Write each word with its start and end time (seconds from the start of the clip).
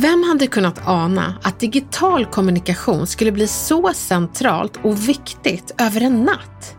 Vem 0.00 0.22
hade 0.22 0.46
kunnat 0.46 0.88
ana 0.88 1.34
att 1.42 1.60
digital 1.60 2.26
kommunikation 2.26 3.06
skulle 3.06 3.32
bli 3.32 3.46
så 3.46 3.92
centralt 3.94 4.78
och 4.82 5.08
viktigt 5.08 5.74
över 5.78 6.00
en 6.00 6.24
natt? 6.24 6.76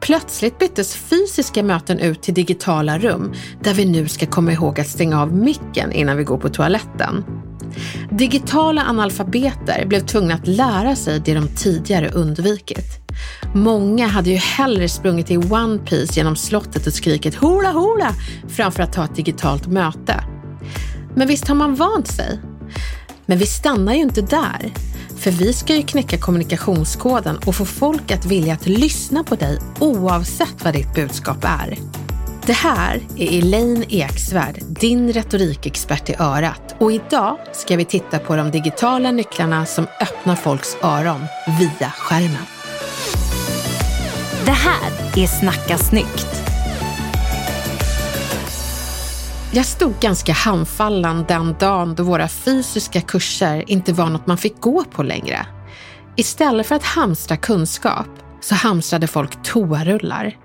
Plötsligt 0.00 0.58
byttes 0.58 0.96
fysiska 0.96 1.62
möten 1.62 1.98
ut 1.98 2.22
till 2.22 2.34
digitala 2.34 2.98
rum 2.98 3.32
där 3.62 3.74
vi 3.74 3.84
nu 3.84 4.08
ska 4.08 4.26
komma 4.26 4.52
ihåg 4.52 4.80
att 4.80 4.88
stänga 4.88 5.22
av 5.22 5.32
micken 5.32 5.92
innan 5.92 6.16
vi 6.16 6.24
går 6.24 6.38
på 6.38 6.48
toaletten. 6.48 7.24
Digitala 8.10 8.84
analfabeter 8.84 9.86
blev 9.86 10.00
tvungna 10.00 10.34
att 10.34 10.46
lära 10.46 10.96
sig 10.96 11.20
det 11.20 11.34
de 11.34 11.48
tidigare 11.48 12.10
undvikit. 12.10 13.00
Många 13.54 14.06
hade 14.06 14.30
ju 14.30 14.36
hellre 14.36 14.88
sprungit 14.88 15.30
i 15.30 15.36
One 15.36 15.78
Piece 15.78 16.16
genom 16.16 16.36
slottet 16.36 16.86
och 16.86 16.92
skrikit 16.92 17.34
hula 17.34 17.72
hula 17.72 18.14
framför 18.48 18.82
att 18.82 18.92
ta 18.92 19.04
ett 19.04 19.16
digitalt 19.16 19.66
möte. 19.66 20.24
Men 21.16 21.28
visst 21.28 21.48
har 21.48 21.54
man 21.54 21.74
vant 21.74 22.06
sig? 22.06 22.40
Men 23.26 23.38
vi 23.38 23.46
stannar 23.46 23.94
ju 23.94 24.00
inte 24.00 24.22
där. 24.22 24.72
För 25.18 25.30
vi 25.30 25.52
ska 25.52 25.76
ju 25.76 25.82
knäcka 25.82 26.18
kommunikationskoden 26.18 27.38
och 27.46 27.54
få 27.54 27.64
folk 27.64 28.10
att 28.10 28.26
vilja 28.26 28.54
att 28.54 28.66
lyssna 28.66 29.24
på 29.24 29.34
dig 29.34 29.58
oavsett 29.80 30.64
vad 30.64 30.74
ditt 30.74 30.94
budskap 30.94 31.44
är. 31.44 31.78
Det 32.46 32.52
här 32.52 33.00
är 33.16 33.38
Elaine 33.38 33.84
Eksvärd, 33.88 34.62
din 34.68 35.12
retorikexpert 35.12 36.10
i 36.10 36.14
örat. 36.18 36.74
Och 36.78 36.92
idag 36.92 37.38
ska 37.52 37.76
vi 37.76 37.84
titta 37.84 38.18
på 38.18 38.36
de 38.36 38.50
digitala 38.50 39.10
nycklarna 39.10 39.66
som 39.66 39.86
öppnar 40.00 40.36
folks 40.36 40.76
öron 40.82 41.26
via 41.58 41.90
skärmen. 41.90 42.46
Det 44.44 44.50
här 44.50 44.92
är 45.16 45.26
Snacka 45.26 45.78
snyggt. 45.78 46.43
Jag 49.56 49.66
stod 49.66 50.00
ganska 50.00 50.32
handfallen 50.32 51.24
den 51.28 51.54
dagen 51.58 51.94
då 51.94 52.02
våra 52.02 52.28
fysiska 52.28 53.00
kurser 53.00 53.70
inte 53.70 53.92
var 53.92 54.10
något 54.10 54.26
man 54.26 54.38
fick 54.38 54.60
gå 54.60 54.84
på 54.84 55.02
längre. 55.02 55.46
Istället 56.16 56.66
för 56.66 56.74
att 56.74 56.82
hamstra 56.84 57.36
kunskap 57.36 58.06
så 58.40 58.54
hamstrade 58.54 59.06
folk 59.06 59.42
toarullar. 59.42 60.36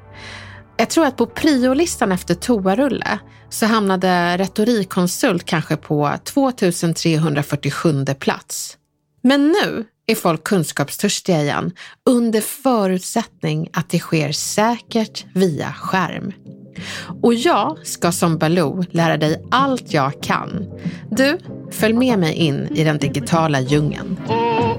Jag 0.78 0.90
tror 0.90 1.06
att 1.06 1.18
på 1.18 1.26
priolistan 1.26 2.12
efter 2.12 2.36
toarulle 2.36 3.20
så 3.50 3.66
hamnade 3.66 4.38
retorikkonsult 4.38 5.46
kanske 5.46 5.78
på 5.78 6.12
2347 6.24 8.06
plats. 8.20 8.78
Men 9.22 9.48
nu 9.48 9.86
är 10.08 10.16
folk 10.16 10.44
kunskapstörstiga 10.44 11.42
igen 11.42 11.72
under 12.10 12.42
förutsättning 12.42 13.70
att 13.74 13.90
det 13.90 14.00
sker 14.00 14.32
säkert 14.32 15.26
via 15.34 15.74
skärm. 15.74 16.34
Och 17.22 17.34
jag 17.34 17.78
ska 17.84 18.12
som 18.12 18.38
Baloo 18.38 18.84
lära 18.92 19.18
dig 19.18 19.44
allt 19.52 19.94
jag 19.94 20.24
kan. 20.24 20.68
Du, 21.12 21.38
följ 21.72 21.94
med 21.94 22.20
mig 22.20 22.34
in 22.34 22.68
i 22.76 22.84
den 22.84 22.98
digitala 22.98 23.60
djungeln. 23.60 24.18
Oh, 24.28 24.78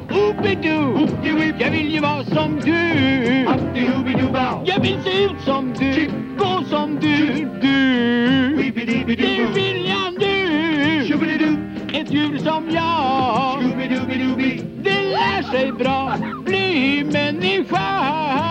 jag 1.59 1.71
vill 1.71 1.93
ju 1.93 2.01
vara 2.01 2.25
som 2.25 2.61
du. 2.65 3.47
Jag 4.65 4.81
vill 4.81 4.99
se 5.05 5.25
ut 5.25 5.41
som 5.45 5.75
du, 5.79 6.11
gå 6.39 6.65
som 6.71 6.99
du, 7.01 7.27
du. 7.63 8.57
Det 9.07 9.47
vill 9.55 9.89
jag 9.89 10.21
nu. 10.21 10.41
Ett 11.95 12.13
djur 12.13 12.39
som 12.39 12.71
jag. 12.71 13.63
Det 14.83 15.03
lär 15.03 15.43
sig 15.51 15.73
bra, 15.73 16.17
bli 16.45 17.05
människa. 17.05 18.50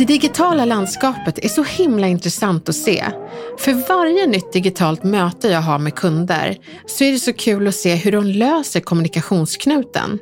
Det 0.00 0.06
digitala 0.06 0.64
landskapet 0.64 1.38
är 1.44 1.48
så 1.48 1.62
himla 1.62 2.06
intressant 2.06 2.68
att 2.68 2.74
se. 2.74 3.06
För 3.58 3.88
varje 3.88 4.26
nytt 4.26 4.52
digitalt 4.52 5.04
möte 5.04 5.48
jag 5.48 5.60
har 5.60 5.78
med 5.78 5.94
kunder 5.94 6.58
så 6.86 7.04
är 7.04 7.12
det 7.12 7.18
så 7.18 7.32
kul 7.32 7.68
att 7.68 7.74
se 7.74 7.94
hur 7.94 8.12
de 8.12 8.24
löser 8.24 8.80
kommunikationsknuten. 8.80 10.18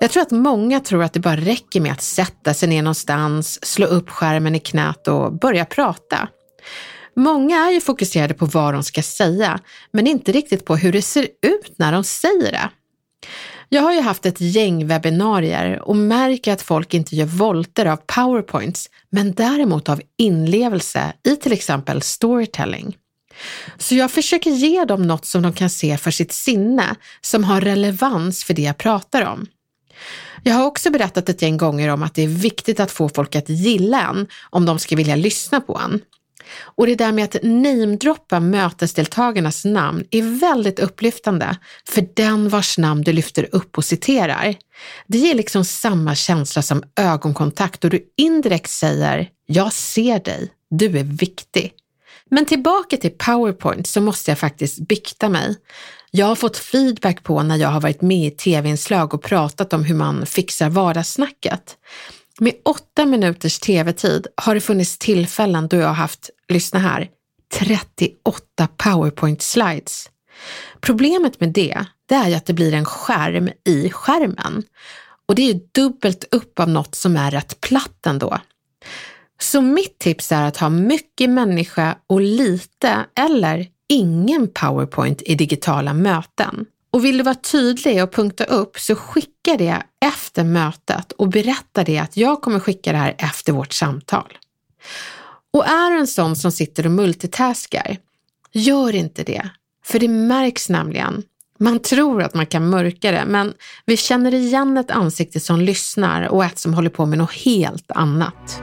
Jag 0.00 0.10
tror 0.10 0.22
att 0.22 0.30
många 0.30 0.80
tror 0.80 1.02
att 1.02 1.12
det 1.12 1.20
bara 1.20 1.36
räcker 1.36 1.80
med 1.80 1.92
att 1.92 2.02
sätta 2.02 2.54
sig 2.54 2.68
ner 2.68 2.82
någonstans, 2.82 3.64
slå 3.64 3.86
upp 3.86 4.10
skärmen 4.10 4.54
i 4.54 4.60
knät 4.60 5.08
och 5.08 5.38
börja 5.38 5.64
prata. 5.64 6.28
Många 7.16 7.66
är 7.66 7.70
ju 7.70 7.80
fokuserade 7.80 8.34
på 8.34 8.46
vad 8.46 8.74
de 8.74 8.82
ska 8.82 9.02
säga, 9.02 9.60
men 9.92 10.06
inte 10.06 10.32
riktigt 10.32 10.64
på 10.64 10.76
hur 10.76 10.92
det 10.92 11.02
ser 11.02 11.22
ut 11.42 11.74
när 11.76 11.92
de 11.92 12.04
säger 12.04 12.52
det. 12.52 12.70
Jag 13.74 13.82
har 13.82 13.92
ju 13.92 14.00
haft 14.00 14.26
ett 14.26 14.40
gäng 14.40 14.86
webbinarier 14.86 15.82
och 15.82 15.96
märker 15.96 16.52
att 16.52 16.62
folk 16.62 16.94
inte 16.94 17.16
gör 17.16 17.26
volter 17.26 17.86
av 17.86 17.96
powerpoints, 17.96 18.90
men 19.10 19.32
däremot 19.32 19.88
av 19.88 20.00
inlevelse 20.18 21.12
i 21.28 21.36
till 21.36 21.52
exempel 21.52 22.02
storytelling. 22.02 22.96
Så 23.78 23.94
jag 23.94 24.10
försöker 24.10 24.50
ge 24.50 24.84
dem 24.84 25.02
något 25.02 25.24
som 25.24 25.42
de 25.42 25.52
kan 25.52 25.70
se 25.70 25.96
för 25.96 26.10
sitt 26.10 26.32
sinne, 26.32 26.94
som 27.20 27.44
har 27.44 27.60
relevans 27.60 28.44
för 28.44 28.54
det 28.54 28.62
jag 28.62 28.78
pratar 28.78 29.22
om. 29.22 29.46
Jag 30.42 30.54
har 30.54 30.66
också 30.66 30.90
berättat 30.90 31.28
ett 31.28 31.42
gäng 31.42 31.56
gånger 31.56 31.88
om 31.88 32.02
att 32.02 32.14
det 32.14 32.22
är 32.22 32.28
viktigt 32.28 32.80
att 32.80 32.90
få 32.90 33.08
folk 33.08 33.36
att 33.36 33.48
gilla 33.48 34.02
en 34.02 34.26
om 34.50 34.66
de 34.66 34.78
ska 34.78 34.96
vilja 34.96 35.16
lyssna 35.16 35.60
på 35.60 35.78
en. 35.84 36.00
Och 36.60 36.86
det 36.86 36.94
där 36.94 37.12
med 37.12 37.24
att 37.24 37.36
namedroppa 37.42 38.40
mötesdeltagarnas 38.40 39.64
namn 39.64 40.04
är 40.10 40.40
väldigt 40.40 40.78
upplyftande 40.78 41.56
för 41.88 42.08
den 42.14 42.48
vars 42.48 42.78
namn 42.78 43.02
du 43.02 43.12
lyfter 43.12 43.48
upp 43.52 43.78
och 43.78 43.84
citerar. 43.84 44.54
Det 45.06 45.18
ger 45.18 45.34
liksom 45.34 45.64
samma 45.64 46.14
känsla 46.14 46.62
som 46.62 46.82
ögonkontakt 46.96 47.84
och 47.84 47.90
du 47.90 48.04
indirekt 48.16 48.70
säger 48.70 49.28
“Jag 49.46 49.72
ser 49.72 50.20
dig, 50.20 50.52
du 50.70 50.98
är 50.98 51.04
viktig”. 51.04 51.72
Men 52.30 52.46
tillbaka 52.46 52.96
till 52.96 53.10
PowerPoint 53.10 53.86
så 53.86 54.00
måste 54.00 54.30
jag 54.30 54.38
faktiskt 54.38 54.78
bikta 54.78 55.28
mig. 55.28 55.56
Jag 56.10 56.26
har 56.26 56.34
fått 56.34 56.56
feedback 56.56 57.22
på 57.22 57.42
när 57.42 57.56
jag 57.56 57.68
har 57.68 57.80
varit 57.80 58.02
med 58.02 58.26
i 58.26 58.30
tv-inslag 58.30 59.14
och 59.14 59.22
pratat 59.22 59.72
om 59.72 59.84
hur 59.84 59.94
man 59.94 60.26
fixar 60.26 60.70
vardagssnacket. 60.70 61.76
Med 62.40 62.54
åtta 62.64 63.06
minuters 63.06 63.58
tv-tid 63.58 64.26
har 64.36 64.54
det 64.54 64.60
funnits 64.60 64.98
tillfällen 64.98 65.68
då 65.68 65.76
jag 65.76 65.86
har 65.86 65.94
haft, 65.94 66.30
lyssna 66.48 66.78
här, 66.78 67.08
38 67.58 68.68
powerpoint-slides. 68.76 70.10
Problemet 70.80 71.40
med 71.40 71.52
det, 71.52 71.84
det 72.08 72.14
är 72.14 72.28
ju 72.28 72.34
att 72.34 72.46
det 72.46 72.52
blir 72.52 72.74
en 72.74 72.84
skärm 72.84 73.50
i 73.64 73.90
skärmen. 73.90 74.62
Och 75.26 75.34
det 75.34 75.42
är 75.42 75.52
ju 75.52 75.60
dubbelt 75.72 76.24
upp 76.30 76.60
av 76.60 76.68
något 76.68 76.94
som 76.94 77.16
är 77.16 77.30
rätt 77.30 77.60
platt 77.60 78.06
ändå. 78.06 78.38
Så 79.40 79.60
mitt 79.60 79.98
tips 79.98 80.32
är 80.32 80.42
att 80.42 80.56
ha 80.56 80.68
mycket 80.68 81.30
människa 81.30 81.98
och 82.06 82.20
lite 82.20 83.06
eller 83.14 83.66
ingen 83.88 84.48
powerpoint 84.48 85.22
i 85.22 85.34
digitala 85.34 85.94
möten. 85.94 86.66
Och 86.94 87.04
vill 87.04 87.18
du 87.18 87.24
vara 87.24 87.34
tydlig 87.34 88.02
och 88.02 88.12
punkta 88.12 88.44
upp 88.44 88.78
så 88.78 88.94
skicka 88.94 89.56
det 89.58 89.82
efter 90.00 90.44
mötet 90.44 91.12
och 91.12 91.28
berätta 91.28 91.84
det 91.84 91.98
att 91.98 92.16
jag 92.16 92.42
kommer 92.42 92.60
skicka 92.60 92.92
det 92.92 92.98
här 92.98 93.14
efter 93.18 93.52
vårt 93.52 93.72
samtal. 93.72 94.38
Och 95.52 95.66
är 95.66 95.90
du 95.90 95.98
en 95.98 96.06
sån 96.06 96.36
som 96.36 96.52
sitter 96.52 96.86
och 96.86 96.92
multitaskar, 96.92 97.96
gör 98.52 98.94
inte 98.94 99.24
det. 99.24 99.48
För 99.84 99.98
det 99.98 100.08
märks 100.08 100.68
nämligen. 100.68 101.22
Man 101.58 101.78
tror 101.78 102.22
att 102.22 102.34
man 102.34 102.46
kan 102.46 102.70
mörka 102.70 103.12
det, 103.12 103.24
men 103.26 103.54
vi 103.86 103.96
känner 103.96 104.34
igen 104.34 104.76
ett 104.76 104.90
ansikte 104.90 105.40
som 105.40 105.60
lyssnar 105.60 106.28
och 106.28 106.44
ett 106.44 106.58
som 106.58 106.74
håller 106.74 106.90
på 106.90 107.06
med 107.06 107.18
något 107.18 107.32
helt 107.32 107.90
annat. 107.90 108.62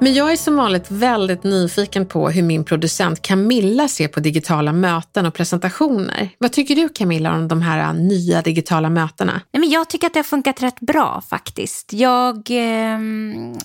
Men 0.00 0.14
jag 0.14 0.32
är 0.32 0.36
som 0.36 0.56
vanligt 0.56 0.90
väldigt 0.90 1.42
nyfiken 1.42 2.06
på 2.06 2.30
hur 2.30 2.42
min 2.42 2.64
producent 2.64 3.22
Camilla 3.22 3.88
ser 3.88 4.08
på 4.08 4.20
digitala 4.20 4.72
möten 4.72 5.26
och 5.26 5.34
presentationer. 5.34 6.28
Vad 6.38 6.52
tycker 6.52 6.76
du 6.76 6.88
Camilla 6.88 7.34
om 7.34 7.48
de 7.48 7.62
här 7.62 7.78
äh, 7.78 7.94
nya 7.94 8.42
digitala 8.42 8.90
mötena? 8.90 9.32
Nej, 9.52 9.60
men 9.60 9.70
jag 9.70 9.90
tycker 9.90 10.06
att 10.06 10.12
det 10.12 10.18
har 10.18 10.24
funkat 10.24 10.62
rätt 10.62 10.80
bra 10.80 11.22
faktiskt. 11.28 11.92
Jag 11.92 12.36
eh, 12.50 12.98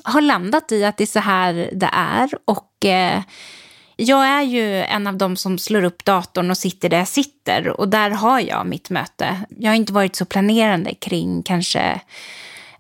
har 0.03 0.21
landat 0.21 0.71
i 0.71 0.85
att 0.85 0.97
det 0.97 1.03
är 1.03 1.05
så 1.05 1.19
här 1.19 1.69
det 1.73 1.89
är 1.93 2.29
och 2.45 2.85
eh, 2.85 3.21
jag 3.95 4.27
är 4.27 4.41
ju 4.41 4.83
en 4.83 5.07
av 5.07 5.17
dem 5.17 5.35
som 5.35 5.57
slår 5.57 5.83
upp 5.83 6.05
datorn 6.05 6.51
och 6.51 6.57
sitter 6.57 6.89
där 6.89 6.97
jag 6.97 7.07
sitter 7.07 7.67
och 7.67 7.87
där 7.89 8.09
har 8.09 8.39
jag 8.39 8.67
mitt 8.67 8.89
möte. 8.89 9.37
Jag 9.57 9.71
har 9.71 9.75
inte 9.75 9.93
varit 9.93 10.15
så 10.15 10.25
planerande 10.25 10.93
kring 10.93 11.43
kanske 11.43 12.01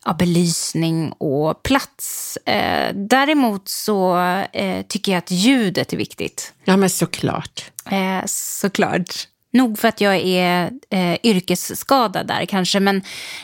ja, 0.05 0.13
belysning 0.13 1.11
och 1.11 1.63
plats. 1.63 2.37
Eh, 2.45 2.95
däremot 2.95 3.69
så 3.69 4.17
eh, 4.53 4.81
tycker 4.81 5.11
jag 5.11 5.19
att 5.19 5.31
ljudet 5.31 5.93
är 5.93 5.97
viktigt. 5.97 6.53
Ja, 6.65 6.77
men 6.77 6.89
såklart. 6.89 7.71
Eh, 7.85 8.25
såklart. 8.25 9.27
Nog 9.53 9.79
för 9.79 9.87
att 9.87 10.01
jag 10.01 10.15
är 10.15 10.71
eh, 10.89 11.17
yrkesskadad 11.23 12.27
där 12.27 12.45
kanske, 12.45 12.79
men 12.79 13.01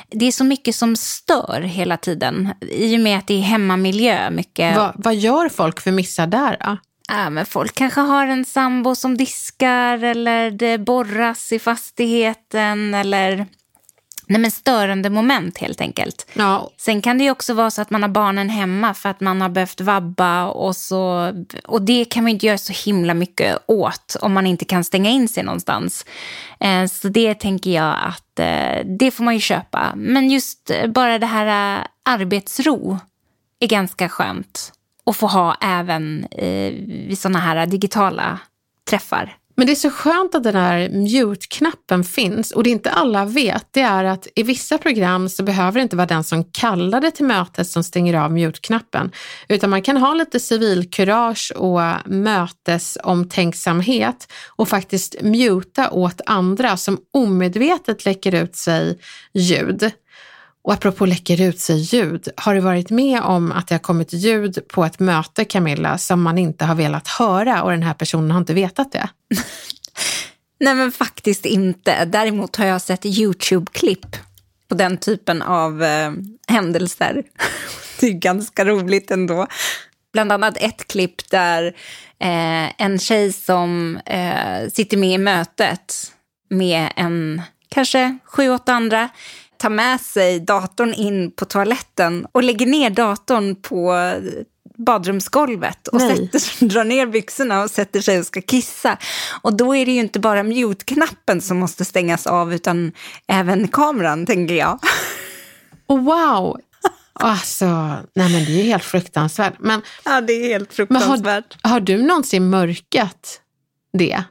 det 0.10 0.26
är 0.26 0.32
så 0.32 0.44
mycket 0.44 0.76
som 0.76 0.96
stör 0.96 1.62
hela 1.62 1.98
tiden. 1.98 2.54
I 2.62 2.96
och 2.96 3.00
med 3.00 3.18
att 3.18 3.28
det 3.28 3.34
är 3.34 3.42
hemmamiljö 3.42 4.30
mycket. 4.30 4.76
Va, 4.76 4.94
vad 4.96 5.16
gör 5.16 5.50
folk 5.50 5.82
för 5.82 5.92
missar 5.92 6.28
där 6.28 6.58
då? 6.60 6.78
Ja, 7.10 7.30
men 7.30 7.46
folk 7.46 7.76
kanske 7.76 8.02
har 8.02 8.28
en 8.28 8.46
sambo 8.46 8.96
som 8.96 9.18
diskar 9.18 10.04
eller 10.04 10.52
det 10.52 10.78
borras 10.78 11.52
i 11.52 11.60
fastigheten 11.60 12.94
eller 12.94 13.46
Nej, 14.30 14.42
men 14.42 14.52
störande 14.52 15.10
moment 15.10 15.58
helt 15.58 15.82
enkelt. 15.82 16.28
Ja. 16.34 16.70
Sen 16.78 17.02
kan 17.02 17.18
det 17.18 17.24
ju 17.24 17.32
också 17.32 17.54
vara 17.54 17.72
så 17.72 17.82
att 17.82 17.90
man 17.90 18.02
har 18.02 18.10
barnen 18.10 18.50
hemma 18.50 18.94
för 18.94 19.10
att 19.10 19.20
man 19.20 19.42
har 19.42 19.50
behövt 19.50 19.82
vabba 19.82 20.46
och 20.46 20.76
så. 20.76 21.34
Och 21.66 21.82
det 21.82 22.06
kan 22.06 22.24
man 22.24 22.32
inte 22.32 22.46
göra 22.46 22.58
så 22.58 22.74
himla 22.90 23.14
mycket 23.14 23.58
åt 23.66 24.16
om 24.22 24.34
man 24.34 24.48
inte 24.48 24.66
kan 24.66 24.84
stänga 24.84 25.10
in 25.10 25.28
sig 25.28 25.44
någonstans. 25.44 26.06
Eh, 26.60 26.86
så 26.86 27.08
det 27.08 27.34
tänker 27.34 27.72
jag 27.72 27.96
att 28.02 28.40
eh, 28.40 28.86
det 29.00 29.12
får 29.12 29.24
man 29.24 29.34
ju 29.34 29.40
köpa. 29.40 29.94
Men 29.96 30.30
just 30.30 30.72
bara 30.88 31.20
det 31.20 31.26
här 31.26 31.78
eh, 31.80 31.86
arbetsro 32.04 33.00
är 33.60 33.68
ganska 33.68 34.10
skönt 34.10 34.74
att 35.06 35.18
få 35.18 35.28
ha 35.28 35.58
även 35.62 36.28
eh, 36.32 36.72
vid 36.88 37.20
sådana 37.20 37.40
här 37.40 37.66
digitala 37.66 38.40
träffar. 38.90 39.38
Men 39.58 39.68
det 39.68 39.74
är 39.74 39.76
så 39.76 39.90
skönt 39.90 40.36
att 40.36 40.44
den 40.44 40.56
här 40.56 40.90
mute-knappen 40.90 42.04
finns 42.04 42.52
och 42.52 42.64
det 42.64 42.70
inte 42.70 42.92
alla 42.92 43.26
vet 43.26 43.68
det 43.72 43.82
är 43.82 44.04
att 44.04 44.28
i 44.36 44.44
vissa 44.44 44.78
program 44.78 45.30
så 45.30 45.44
behöver 45.44 45.80
det 45.80 45.82
inte 45.82 45.96
vara 45.96 46.08
den 46.08 46.24
som 46.24 46.44
kallar 46.44 47.12
till 47.12 47.26
mötet 47.26 47.68
som 47.68 47.84
stänger 47.84 48.14
av 48.14 48.32
mute-knappen 48.32 49.12
utan 49.48 49.70
man 49.70 49.82
kan 49.82 49.98
ha 49.98 50.14
lite 50.14 50.40
civilkurage 50.40 51.52
och 51.56 51.82
mötesomtänksamhet 52.06 54.32
och 54.56 54.70
faktiskt 54.70 55.22
muta 55.22 55.92
åt 55.92 56.22
andra 56.26 56.78
som 56.78 56.98
omedvetet 57.14 58.06
läcker 58.06 58.36
ut 58.36 58.56
sig 58.56 59.00
ljud. 59.34 59.92
Och 60.68 60.74
apropå 60.74 61.06
läcker 61.06 61.42
ut 61.42 61.60
sig 61.60 61.78
ljud, 61.78 62.28
har 62.38 62.56
du 62.56 62.60
varit 62.60 62.90
med 62.90 63.22
om 63.22 63.52
att 63.52 63.68
det 63.68 63.76
har 63.76 63.80
kommit 63.80 64.14
ljud 64.14 64.68
på 64.68 64.86
ett 64.86 65.00
möte, 65.00 65.46
Camilla, 65.46 65.98
som 65.98 66.22
man 66.22 66.38
inte 66.38 66.66
har 66.66 66.76
velat 66.76 67.08
höra 67.08 67.64
och 67.64 67.72
den 67.72 67.84
här 67.84 67.94
personen 67.94 68.32
har 68.32 68.38
inte 68.38 68.54
vetat 68.54 68.92
det? 68.92 69.10
Nej, 70.60 70.76
men 70.76 70.92
faktiskt 70.92 71.46
inte. 71.46 72.06
Däremot 72.06 72.56
har 72.56 72.66
jag 72.66 72.82
sett 72.82 73.06
YouTube-klipp 73.06 74.16
på 74.68 74.76
den 74.76 74.98
typen 74.98 75.42
av 75.42 75.84
eh, 75.84 76.12
händelser. 76.48 77.24
det 78.00 78.08
är 78.08 78.12
ganska 78.12 78.66
roligt 78.66 79.12
ändå. 79.12 79.48
Bland 80.14 80.32
annat 80.32 80.58
ett 80.58 80.88
klipp 80.88 81.30
där 81.30 81.66
eh, 82.20 82.82
en 82.82 83.00
tjej 83.00 83.34
som 83.34 84.00
eh, 84.06 84.70
sitter 84.74 84.98
med 84.98 85.14
i 85.14 85.18
mötet 85.18 86.14
med 86.50 86.90
en, 86.96 87.42
kanske 87.70 88.18
sju, 88.26 88.50
åtta 88.50 88.74
andra, 88.74 89.10
tar 89.60 89.70
med 89.70 90.02
sig 90.02 90.40
datorn 90.40 90.94
in 90.94 91.32
på 91.32 91.46
toaletten 91.46 92.28
och 92.32 92.44
lägger 92.44 92.66
ner 92.66 92.90
datorn 92.90 93.56
på 93.56 93.94
badrumsgolvet 94.78 95.88
och 95.88 96.02
sätter, 96.02 96.66
drar 96.68 96.84
ner 96.84 97.06
byxorna 97.06 97.64
och 97.64 97.72
sätter 97.72 98.02
sig 98.02 98.20
och 98.20 98.26
ska 98.26 98.42
kissa. 98.42 98.98
Och 99.42 99.58
då 99.58 99.76
är 99.76 99.86
det 99.86 99.92
ju 99.92 100.00
inte 100.00 100.20
bara 100.20 100.44
mute-knappen 100.44 101.42
som 101.42 101.58
måste 101.58 101.86
stängas 101.86 102.28
av 102.28 102.54
utan 102.54 102.92
även 103.28 103.68
kameran, 103.68 104.26
tänker 104.26 104.56
jag. 104.56 104.80
Oh, 105.90 106.04
wow! 106.04 106.58
Alltså, 107.14 107.66
nej 108.16 108.32
men 108.32 108.46
det 108.46 108.52
är 108.52 108.58
ju 108.58 108.64
helt 108.64 108.84
fruktansvärt. 108.84 109.54
Men, 109.60 109.82
ja, 110.06 110.22
det 110.22 110.34
är 110.34 110.48
helt 110.48 110.74
fruktansvärt. 110.74 111.58
Har, 111.62 111.72
har 111.72 111.80
du 111.80 111.98
någonsin 111.98 112.50
mörkat 112.50 113.42
det 113.94 114.24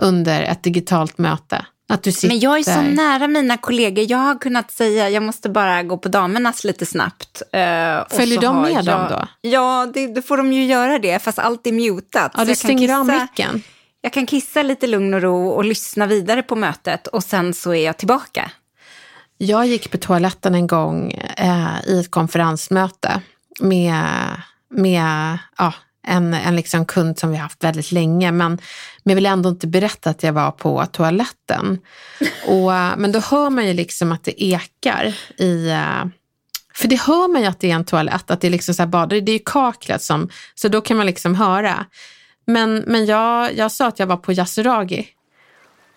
under 0.00 0.42
ett 0.42 0.62
digitalt 0.62 1.18
möte? 1.18 1.66
Att 1.88 2.02
du 2.02 2.12
sitter... 2.12 2.28
Men 2.28 2.40
jag 2.40 2.58
är 2.58 2.62
så 2.62 2.82
nära 2.82 3.28
mina 3.28 3.56
kollegor. 3.56 4.04
Jag 4.08 4.18
har 4.18 4.38
kunnat 4.38 4.70
säga, 4.70 5.10
jag 5.10 5.22
måste 5.22 5.48
bara 5.48 5.82
gå 5.82 5.98
på 5.98 6.08
damernas 6.08 6.64
lite 6.64 6.86
snabbt. 6.86 7.42
Uh, 7.42 8.16
Följer 8.16 8.40
de 8.40 8.62
med 8.62 8.72
jag, 8.72 8.84
dem 8.84 9.06
då? 9.10 9.28
Ja, 9.40 9.90
det, 9.94 10.06
då 10.06 10.22
får 10.22 10.36
de 10.36 10.52
ju 10.52 10.64
göra 10.64 10.98
det, 10.98 11.22
fast 11.22 11.38
allt 11.38 11.66
är 11.66 11.72
mutat. 11.72 12.32
Ja, 12.36 12.44
du 12.44 12.54
stänger 12.54 12.98
av 12.98 13.06
micken. 13.06 13.62
Jag 14.00 14.12
kan 14.12 14.26
kissa 14.26 14.62
lite 14.62 14.86
lugn 14.86 15.14
och 15.14 15.22
ro 15.22 15.48
och 15.48 15.64
lyssna 15.64 16.06
vidare 16.06 16.42
på 16.42 16.56
mötet 16.56 17.06
och 17.06 17.24
sen 17.24 17.54
så 17.54 17.74
är 17.74 17.84
jag 17.84 17.96
tillbaka. 17.96 18.50
Jag 19.38 19.66
gick 19.66 19.90
på 19.90 19.98
toaletten 19.98 20.54
en 20.54 20.66
gång 20.66 21.12
eh, 21.36 21.80
i 21.86 22.00
ett 22.00 22.10
konferensmöte 22.10 23.20
med, 23.60 24.04
med 24.70 25.38
ja, 25.58 25.72
en, 26.08 26.34
en 26.34 26.56
liksom 26.56 26.84
kund 26.84 27.18
som 27.18 27.30
vi 27.30 27.36
haft 27.36 27.64
väldigt 27.64 27.92
länge. 27.92 28.32
Men, 28.32 28.50
men 29.02 29.10
jag 29.10 29.14
vill 29.14 29.26
ändå 29.26 29.48
inte 29.48 29.66
berätta 29.66 30.10
att 30.10 30.22
jag 30.22 30.32
var 30.32 30.50
på 30.50 30.86
toaletten. 30.86 31.78
Och, 32.46 32.72
men 32.98 33.12
då 33.12 33.18
hör 33.18 33.50
man 33.50 33.66
ju 33.66 33.74
liksom 33.74 34.12
att 34.12 34.24
det 34.24 34.44
ekar 34.44 35.14
i 35.36 35.70
eh, 35.70 36.04
för 36.74 36.88
det 36.88 37.00
hör 37.00 37.28
man 37.28 37.42
ju 37.42 37.48
att 37.48 37.60
det 37.60 37.70
är 37.70 37.74
en 37.74 37.84
toalett, 37.84 38.30
att 38.30 38.40
det 38.40 38.46
är 38.46 38.50
liksom 38.50 38.74
så 38.74 38.82
här 38.82 38.88
bad, 38.88 39.08
det 39.08 39.16
är 39.16 39.28
ju 39.28 39.38
kaklet 39.44 40.02
som, 40.02 40.28
så 40.54 40.68
då 40.68 40.80
kan 40.80 40.96
man 40.96 41.06
liksom 41.06 41.34
höra. 41.34 41.86
Men, 42.46 42.84
men 42.86 43.06
jag, 43.06 43.56
jag 43.56 43.72
sa 43.72 43.86
att 43.86 43.98
jag 43.98 44.06
var 44.06 44.16
på 44.16 44.32
Yasuragi. 44.32 45.08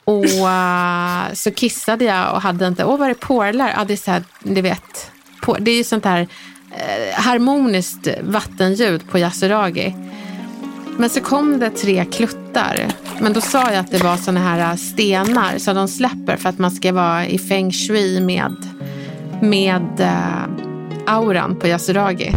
Och 0.04 0.26
uh, 0.26 1.34
så 1.34 1.52
kissade 1.52 2.06
jag 2.06 2.34
och 2.34 2.42
hade 2.42 2.68
inte, 2.68 2.86
åh 2.86 2.98
vad 2.98 3.06
är 3.06 3.14
det 3.14 3.20
porlar? 3.20 3.74
Ja 3.78 3.84
det 3.84 3.94
är 3.94 3.98
så 3.98 4.12
här, 4.12 4.24
du 4.44 4.62
vet, 4.62 5.12
på, 5.42 5.58
det 5.60 5.72
är 5.72 5.76
ju 5.76 5.84
sånt 5.84 6.06
här 6.06 6.20
eh, 6.22 6.28
harmoniskt 7.14 8.08
vattenljud 8.22 9.10
på 9.10 9.20
Yasuragi. 9.20 9.96
Men 10.98 11.10
så 11.10 11.22
kom 11.22 11.60
det 11.60 11.70
tre 11.70 12.06
kluttar. 12.06 12.88
Men 13.20 13.34
då 13.34 13.42
sa 13.42 13.72
jag 13.72 13.80
att 13.80 13.92
det 13.92 14.04
var 14.04 14.18
såna 14.18 14.40
här 14.40 14.76
stenar 14.76 15.58
så 15.58 15.74
de 15.74 15.88
släpper 15.88 16.38
för 16.38 16.50
att 16.50 16.60
man 16.60 16.72
ska 16.72 16.94
vara 16.94 17.26
i 17.26 17.40
feng 17.40 17.72
shui 17.72 18.22
med, 18.22 18.56
med 19.42 20.00
uh, 20.00 20.44
auran 21.06 21.60
på 21.60 21.68
Yasuragi. 21.68 22.36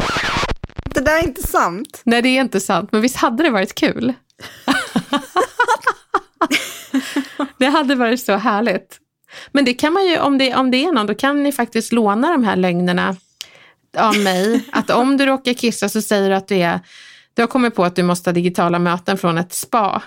Det 0.85 1.01
där 1.01 1.19
är 1.19 1.27
inte 1.27 1.43
sant. 1.43 2.03
Nej, 2.05 2.23
det 2.23 2.29
är 2.29 2.41
inte 2.41 2.61
sant. 2.61 2.93
Men 2.93 3.01
visst 3.01 3.17
hade 3.17 3.43
det 3.43 3.51
varit 3.51 3.75
kul? 3.75 4.13
det 7.59 7.67
hade 7.67 7.95
varit 7.95 8.21
så 8.21 8.33
härligt. 8.33 8.99
Men 9.53 9.65
det 9.65 9.75
kan 9.75 9.93
man 9.93 10.07
ju, 10.07 10.19
om 10.19 10.39
det, 10.39 10.55
om 10.55 10.71
det 10.71 10.85
är 10.85 10.93
någon, 10.93 11.07
då 11.07 11.15
kan 11.15 11.43
ni 11.43 11.53
faktiskt 11.53 11.93
låna 11.93 12.31
de 12.31 12.45
här 12.45 12.57
lögnerna 12.57 13.17
av 13.97 14.19
mig. 14.19 14.65
Att 14.73 14.91
om 14.91 15.17
du 15.17 15.27
råkar 15.27 15.53
kissa 15.53 15.89
så 15.89 16.03
säger 16.03 16.29
du 16.31 16.37
att 16.37 16.49
du 16.49 16.57
är, 16.57 16.81
du 17.35 17.43
har 17.43 17.47
kommit 17.47 17.75
på 17.75 17.85
att 17.85 17.97
du 17.97 18.03
måste 18.03 18.31
ha 18.31 18.33
digitala 18.33 18.79
möten 18.79 19.19
från 19.19 19.39
ett 19.39 19.53
spa. 19.53 20.03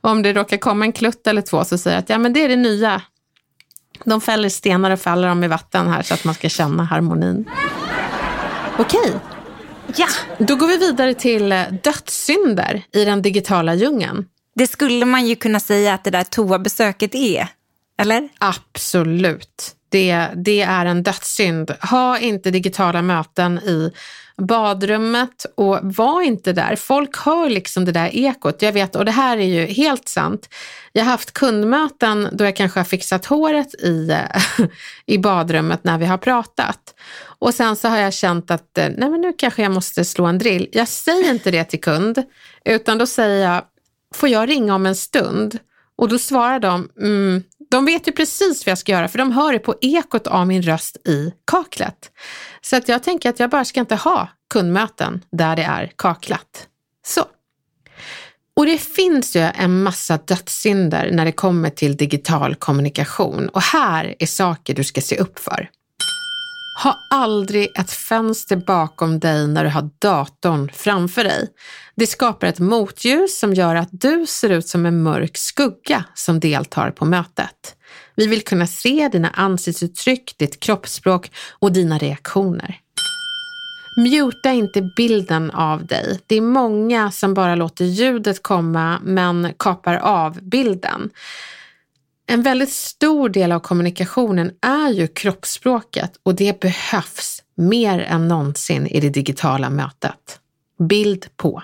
om 0.00 0.22
det 0.22 0.32
råkar 0.32 0.56
komma 0.56 0.84
en 0.84 0.92
klutt 0.92 1.26
eller 1.26 1.42
två 1.42 1.64
så 1.64 1.78
säger 1.78 1.96
jag 1.96 2.02
att 2.02 2.08
ja, 2.10 2.18
men 2.18 2.32
det 2.32 2.44
är 2.44 2.48
det 2.48 2.56
nya. 2.56 3.02
De 4.04 4.20
fäller 4.20 4.48
stenar 4.48 4.90
och 4.90 5.00
faller 5.00 5.28
dem 5.28 5.44
i 5.44 5.48
vatten 5.48 5.88
här 5.88 6.02
så 6.02 6.14
att 6.14 6.24
man 6.24 6.34
ska 6.34 6.48
känna 6.48 6.84
harmonin. 6.84 7.50
Okej, 8.78 9.20
Ja, 9.96 10.06
då 10.38 10.56
går 10.56 10.66
vi 10.66 10.76
vidare 10.76 11.14
till 11.14 11.52
eh, 11.52 11.62
dödssynder 11.82 12.82
i 12.92 13.04
den 13.04 13.22
digitala 13.22 13.74
djungeln. 13.74 14.24
det 14.54 14.66
skulle 14.66 15.04
man 15.04 15.26
ju 15.26 15.36
kunna 15.36 15.60
säga 15.60 15.94
att 15.94 16.04
det 16.04 16.10
där 16.10 16.24
toabesöket 16.24 17.14
är. 17.14 17.48
Eller? 17.98 18.28
Absolut. 18.38 19.74
Det, 19.90 20.28
det 20.36 20.60
är 20.60 20.86
en 20.86 21.02
dödssynd. 21.02 21.70
Ha 21.70 22.18
inte 22.18 22.50
digitala 22.50 23.02
möten 23.02 23.58
i 23.58 23.92
badrummet 24.40 25.46
och 25.54 25.78
var 25.82 26.22
inte 26.22 26.52
där. 26.52 26.76
Folk 26.76 27.16
hör 27.16 27.50
liksom 27.50 27.84
det 27.84 27.92
där 27.92 28.16
ekot. 28.16 28.62
Jag 28.62 28.72
vet, 28.72 28.96
och 28.96 29.04
det 29.04 29.10
här 29.10 29.36
är 29.38 29.46
ju 29.46 29.66
helt 29.66 30.08
sant. 30.08 30.48
Jag 30.92 31.04
har 31.04 31.10
haft 31.10 31.32
kundmöten 31.32 32.28
då 32.32 32.44
jag 32.44 32.56
kanske 32.56 32.80
har 32.80 32.84
fixat 32.84 33.26
håret 33.26 33.74
i, 33.74 34.16
i 35.06 35.18
badrummet 35.18 35.84
när 35.84 35.98
vi 35.98 36.06
har 36.06 36.18
pratat. 36.18 36.94
Och 37.22 37.54
sen 37.54 37.76
så 37.76 37.88
har 37.88 37.98
jag 37.98 38.12
känt 38.12 38.50
att 38.50 38.78
eh, 38.78 38.88
nej 38.96 39.10
men 39.10 39.20
nu 39.20 39.32
kanske 39.32 39.62
jag 39.62 39.72
måste 39.72 40.04
slå 40.04 40.26
en 40.26 40.38
drill. 40.38 40.68
Jag 40.72 40.88
säger 40.88 41.30
inte 41.30 41.50
det 41.50 41.64
till 41.64 41.80
kund, 41.80 42.22
utan 42.64 42.98
då 42.98 43.06
säger 43.06 43.52
jag, 43.52 43.62
får 44.14 44.28
jag 44.28 44.48
ringa 44.48 44.74
om 44.74 44.86
en 44.86 44.96
stund? 44.96 45.58
Och 45.96 46.08
då 46.08 46.18
svarar 46.18 46.60
de, 46.60 46.88
mm, 47.00 47.42
de 47.70 47.84
vet 47.84 48.08
ju 48.08 48.12
precis 48.12 48.66
vad 48.66 48.70
jag 48.70 48.78
ska 48.78 48.92
göra 48.92 49.08
för 49.08 49.18
de 49.18 49.32
hör 49.32 49.52
det 49.52 49.58
på 49.58 49.74
ekot 49.80 50.26
av 50.26 50.46
min 50.46 50.62
röst 50.62 50.96
i 51.08 51.32
kaklet. 51.46 52.10
Så 52.60 52.76
att 52.76 52.88
jag 52.88 53.02
tänker 53.02 53.30
att 53.30 53.40
jag 53.40 53.50
bara 53.50 53.64
ska 53.64 53.80
inte 53.80 53.94
ha 53.94 54.28
kundmöten 54.50 55.24
där 55.32 55.56
det 55.56 55.62
är 55.62 55.92
kaklat. 55.96 56.66
Så. 57.06 57.24
Och 58.56 58.66
det 58.66 58.78
finns 58.78 59.36
ju 59.36 59.40
en 59.40 59.82
massa 59.82 60.16
dödssynder 60.16 61.10
när 61.12 61.24
det 61.24 61.32
kommer 61.32 61.70
till 61.70 61.96
digital 61.96 62.54
kommunikation 62.54 63.48
och 63.48 63.62
här 63.62 64.14
är 64.18 64.26
saker 64.26 64.74
du 64.74 64.84
ska 64.84 65.00
se 65.00 65.16
upp 65.16 65.38
för. 65.38 65.70
Ha 66.82 66.98
aldrig 67.10 67.68
ett 67.78 67.90
fönster 67.90 68.56
bakom 68.56 69.20
dig 69.20 69.48
när 69.48 69.64
du 69.64 69.70
har 69.70 69.90
datorn 69.98 70.70
framför 70.74 71.24
dig. 71.24 71.48
Det 71.94 72.06
skapar 72.06 72.46
ett 72.46 72.58
motljus 72.58 73.38
som 73.38 73.54
gör 73.54 73.74
att 73.74 73.88
du 73.92 74.26
ser 74.26 74.50
ut 74.50 74.66
som 74.66 74.86
en 74.86 75.02
mörk 75.02 75.36
skugga 75.36 76.04
som 76.14 76.40
deltar 76.40 76.90
på 76.90 77.04
mötet. 77.04 77.76
Vi 78.16 78.26
vill 78.26 78.44
kunna 78.44 78.66
se 78.66 79.08
dina 79.12 79.30
ansiktsuttryck, 79.30 80.34
ditt 80.38 80.60
kroppsspråk 80.60 81.30
och 81.58 81.72
dina 81.72 81.98
reaktioner. 81.98 82.80
Muta 83.96 84.52
inte 84.52 84.82
bilden 84.96 85.50
av 85.50 85.86
dig. 85.86 86.20
Det 86.26 86.34
är 86.34 86.40
många 86.40 87.10
som 87.10 87.34
bara 87.34 87.54
låter 87.54 87.84
ljudet 87.84 88.42
komma 88.42 88.98
men 89.02 89.54
kapar 89.58 89.96
av 89.96 90.38
bilden. 90.42 91.10
En 92.30 92.42
väldigt 92.42 92.72
stor 92.72 93.28
del 93.28 93.52
av 93.52 93.60
kommunikationen 93.60 94.52
är 94.60 94.90
ju 94.90 95.06
kroppsspråket 95.06 96.12
och 96.22 96.34
det 96.34 96.60
behövs 96.60 97.42
mer 97.56 97.98
än 97.98 98.28
någonsin 98.28 98.86
i 98.86 99.00
det 99.00 99.10
digitala 99.10 99.70
mötet. 99.70 100.40
Bild 100.78 101.26
på. 101.36 101.62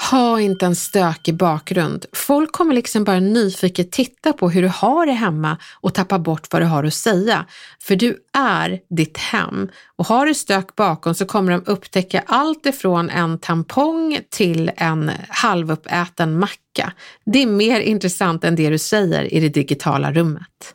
Ha 0.00 0.40
inte 0.40 0.66
en 0.66 0.76
stökig 0.76 1.36
bakgrund. 1.36 2.06
Folk 2.12 2.52
kommer 2.52 2.74
liksom 2.74 3.04
bara 3.04 3.20
nyfiket 3.20 3.92
titta 3.92 4.32
på 4.32 4.50
hur 4.50 4.62
du 4.62 4.68
har 4.68 5.06
det 5.06 5.12
hemma 5.12 5.56
och 5.80 5.94
tappa 5.94 6.18
bort 6.18 6.46
vad 6.50 6.62
du 6.62 6.66
har 6.66 6.84
att 6.84 6.94
säga. 6.94 7.46
För 7.82 7.96
du 7.96 8.16
är 8.32 8.80
ditt 8.96 9.18
hem. 9.18 9.68
Och 9.96 10.06
har 10.06 10.26
du 10.26 10.34
stök 10.34 10.76
bakom 10.76 11.14
så 11.14 11.26
kommer 11.26 11.52
de 11.52 11.62
upptäcka 11.66 12.22
allt 12.26 12.66
ifrån 12.66 13.10
en 13.10 13.38
tampong 13.38 14.18
till 14.30 14.70
en 14.76 15.10
halvuppäten 15.28 16.38
macka. 16.38 16.92
Det 17.24 17.42
är 17.42 17.46
mer 17.46 17.80
intressant 17.80 18.44
än 18.44 18.56
det 18.56 18.70
du 18.70 18.78
säger 18.78 19.34
i 19.34 19.40
det 19.40 19.48
digitala 19.48 20.12
rummet. 20.12 20.74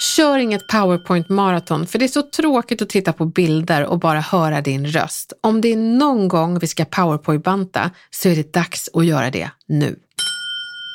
Kör 0.00 0.38
inget 0.38 0.66
powerpoint 0.66 1.28
maraton 1.28 1.86
för 1.86 1.98
det 1.98 2.04
är 2.04 2.08
så 2.08 2.22
tråkigt 2.22 2.82
att 2.82 2.88
titta 2.88 3.12
på 3.12 3.24
bilder 3.26 3.84
och 3.84 3.98
bara 3.98 4.20
höra 4.20 4.60
din 4.60 4.86
röst. 4.86 5.32
Om 5.40 5.60
det 5.60 5.72
är 5.72 5.76
någon 5.76 6.28
gång 6.28 6.58
vi 6.58 6.66
ska 6.66 6.84
powerpoint-banta 6.84 7.90
så 8.10 8.28
är 8.28 8.36
det 8.36 8.52
dags 8.52 8.88
att 8.94 9.06
göra 9.06 9.30
det 9.30 9.50
nu. 9.66 9.96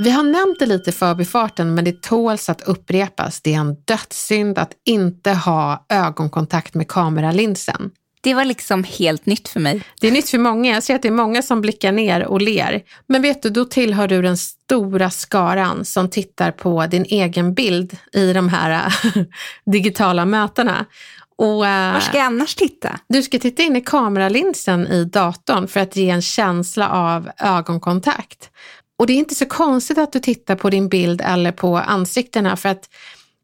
Vi 0.04 0.12
har 0.12 0.24
nämnt 0.24 0.60
det 0.60 0.66
lite 0.66 0.90
i 0.90 0.94
förbifarten 0.94 1.76
men 1.76 1.86
det 1.86 2.02
tåls 2.02 2.50
att 2.50 2.62
upprepas. 2.62 3.42
Det 3.42 3.54
är 3.54 3.60
en 3.60 3.76
dödssynd 3.86 4.58
att 4.58 4.72
inte 4.86 5.32
ha 5.32 5.86
ögonkontakt 5.90 6.74
med 6.74 6.88
kameralinsen. 6.88 7.92
Det 8.25 8.34
var 8.34 8.46
liksom 8.46 8.84
helt 8.84 9.25
nytt 9.25 9.48
för 9.48 9.60
mig. 9.60 9.82
Det 10.01 10.08
är 10.08 10.12
nytt 10.12 10.29
för 10.29 10.38
många. 10.38 10.74
Jag 10.74 10.84
ser 10.84 10.96
att 10.96 11.01
det 11.01 11.08
är 11.08 11.12
många 11.12 11.41
som 11.41 11.62
blickar 11.62 11.91
ner 11.91 12.25
och 12.25 12.41
ler. 12.41 12.82
Men 13.08 13.22
vet 13.22 13.41
du, 13.41 13.50
då 13.50 13.65
tillhör 13.65 14.08
du 14.08 14.22
den 14.22 14.38
stora 14.38 15.10
skaran 15.10 15.86
som 15.86 16.10
tittar 16.10 16.51
på 16.51 16.86
din 16.88 17.05
egen 17.05 17.53
bild 17.53 17.98
i 18.13 18.34
de 18.34 18.50
här 18.50 18.94
digitala 19.72 20.25
mötena. 20.25 20.86
Och, 21.38 21.67
eh, 21.67 21.94
Var 21.94 22.00
ska 22.00 22.17
jag 22.17 22.25
annars 22.25 22.55
titta? 22.55 23.00
Du 23.10 23.24
ska 23.24 23.39
titta 23.39 23.63
in 23.63 23.75
i 23.75 23.82
kameralinsen 23.82 24.88
i 24.88 25.05
datorn 25.05 25.67
för 25.67 25.79
att 25.79 25.96
ge 25.96 26.10
en 26.10 26.22
känsla 26.22 26.89
av 26.89 27.29
ögonkontakt. 27.38 28.50
Och 29.00 29.08
det 29.08 29.13
är 29.13 29.17
inte 29.17 29.36
så 29.36 29.46
konstigt 29.46 29.98
att 29.98 30.13
du 30.13 30.20
tittar 30.20 30.55
på 30.55 30.70
din 30.70 30.89
bild 30.89 31.22
eller 31.22 31.51
på 31.51 31.77
ansiktena 31.77 32.55
för 32.55 32.70
att 32.70 32.89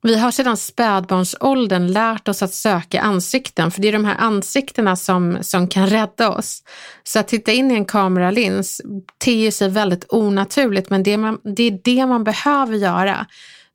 vi 0.03 0.17
har 0.17 0.31
sedan 0.31 0.57
spädbarnsåldern 0.57 1.87
lärt 1.87 2.27
oss 2.27 2.41
att 2.43 2.53
söka 2.53 3.01
ansikten, 3.01 3.71
för 3.71 3.81
det 3.81 3.87
är 3.87 3.91
de 3.91 4.05
här 4.05 4.17
ansiktena 4.19 4.95
som, 4.95 5.37
som 5.41 5.67
kan 5.67 5.87
rädda 5.87 6.29
oss. 6.29 6.63
Så 7.03 7.19
att 7.19 7.27
titta 7.27 7.51
in 7.51 7.71
i 7.71 7.73
en 7.73 7.85
kameralins 7.85 8.81
ter 9.17 9.51
sig 9.51 9.69
väldigt 9.69 10.05
onaturligt, 10.09 10.89
men 10.89 11.03
det, 11.03 11.17
man, 11.17 11.39
det 11.43 11.63
är 11.63 11.79
det 11.83 12.05
man 12.05 12.23
behöver 12.23 12.75
göra 12.75 13.25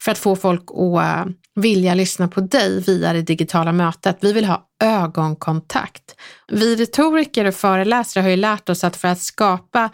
för 0.03 0.13
att 0.13 0.19
få 0.19 0.37
folk 0.37 0.65
att 0.71 1.27
eh, 1.27 1.33
vilja 1.55 1.95
lyssna 1.95 2.29
på 2.29 2.41
dig 2.41 2.81
via 2.81 3.13
det 3.13 3.23
digitala 3.23 3.73
mötet. 3.73 4.19
Vi 4.21 4.33
vill 4.33 4.45
ha 4.45 4.67
ögonkontakt. 4.83 6.17
Vi 6.49 6.77
retoriker 6.77 7.45
och 7.45 7.55
föreläsare 7.55 8.23
har 8.23 8.31
ju 8.31 8.37
lärt 8.37 8.69
oss 8.69 8.85
att 8.85 8.97
för 8.97 9.09
att 9.09 9.21
skapa 9.21 9.91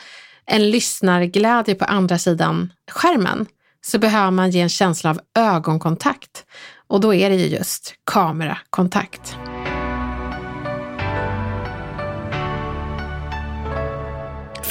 en 0.47 0.71
lyssnarglädje 0.71 1.75
på 1.75 1.85
andra 1.85 2.19
sidan 2.19 2.73
skärmen 2.91 3.47
så 3.85 3.99
behöver 3.99 4.31
man 4.31 4.51
ge 4.51 4.61
en 4.61 4.69
känsla 4.69 5.11
av 5.11 5.21
ögonkontakt. 5.39 6.45
Och 6.89 7.01
då 7.01 7.15
är 7.15 7.31
det 7.31 7.37
ju 7.37 7.47
just 7.47 7.95
kamerakontakt. 8.05 9.37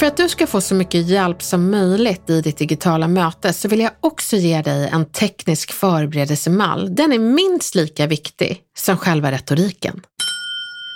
För 0.02 0.06
att 0.06 0.16
du 0.16 0.28
ska 0.28 0.46
få 0.46 0.60
så 0.60 0.74
mycket 0.74 1.06
hjälp 1.08 1.42
som 1.42 1.70
möjligt 1.70 2.30
i 2.30 2.40
ditt 2.40 2.58
digitala 2.58 3.08
möte 3.08 3.52
så 3.52 3.68
vill 3.68 3.80
jag 3.80 3.92
också 4.00 4.36
ge 4.36 4.62
dig 4.62 4.88
en 4.88 5.04
teknisk 5.04 5.72
förberedelsemall. 5.72 6.94
Den 6.94 7.12
är 7.12 7.18
minst 7.18 7.74
lika 7.74 8.06
viktig 8.06 8.60
som 8.76 8.96
själva 8.96 9.32
retoriken. 9.32 10.02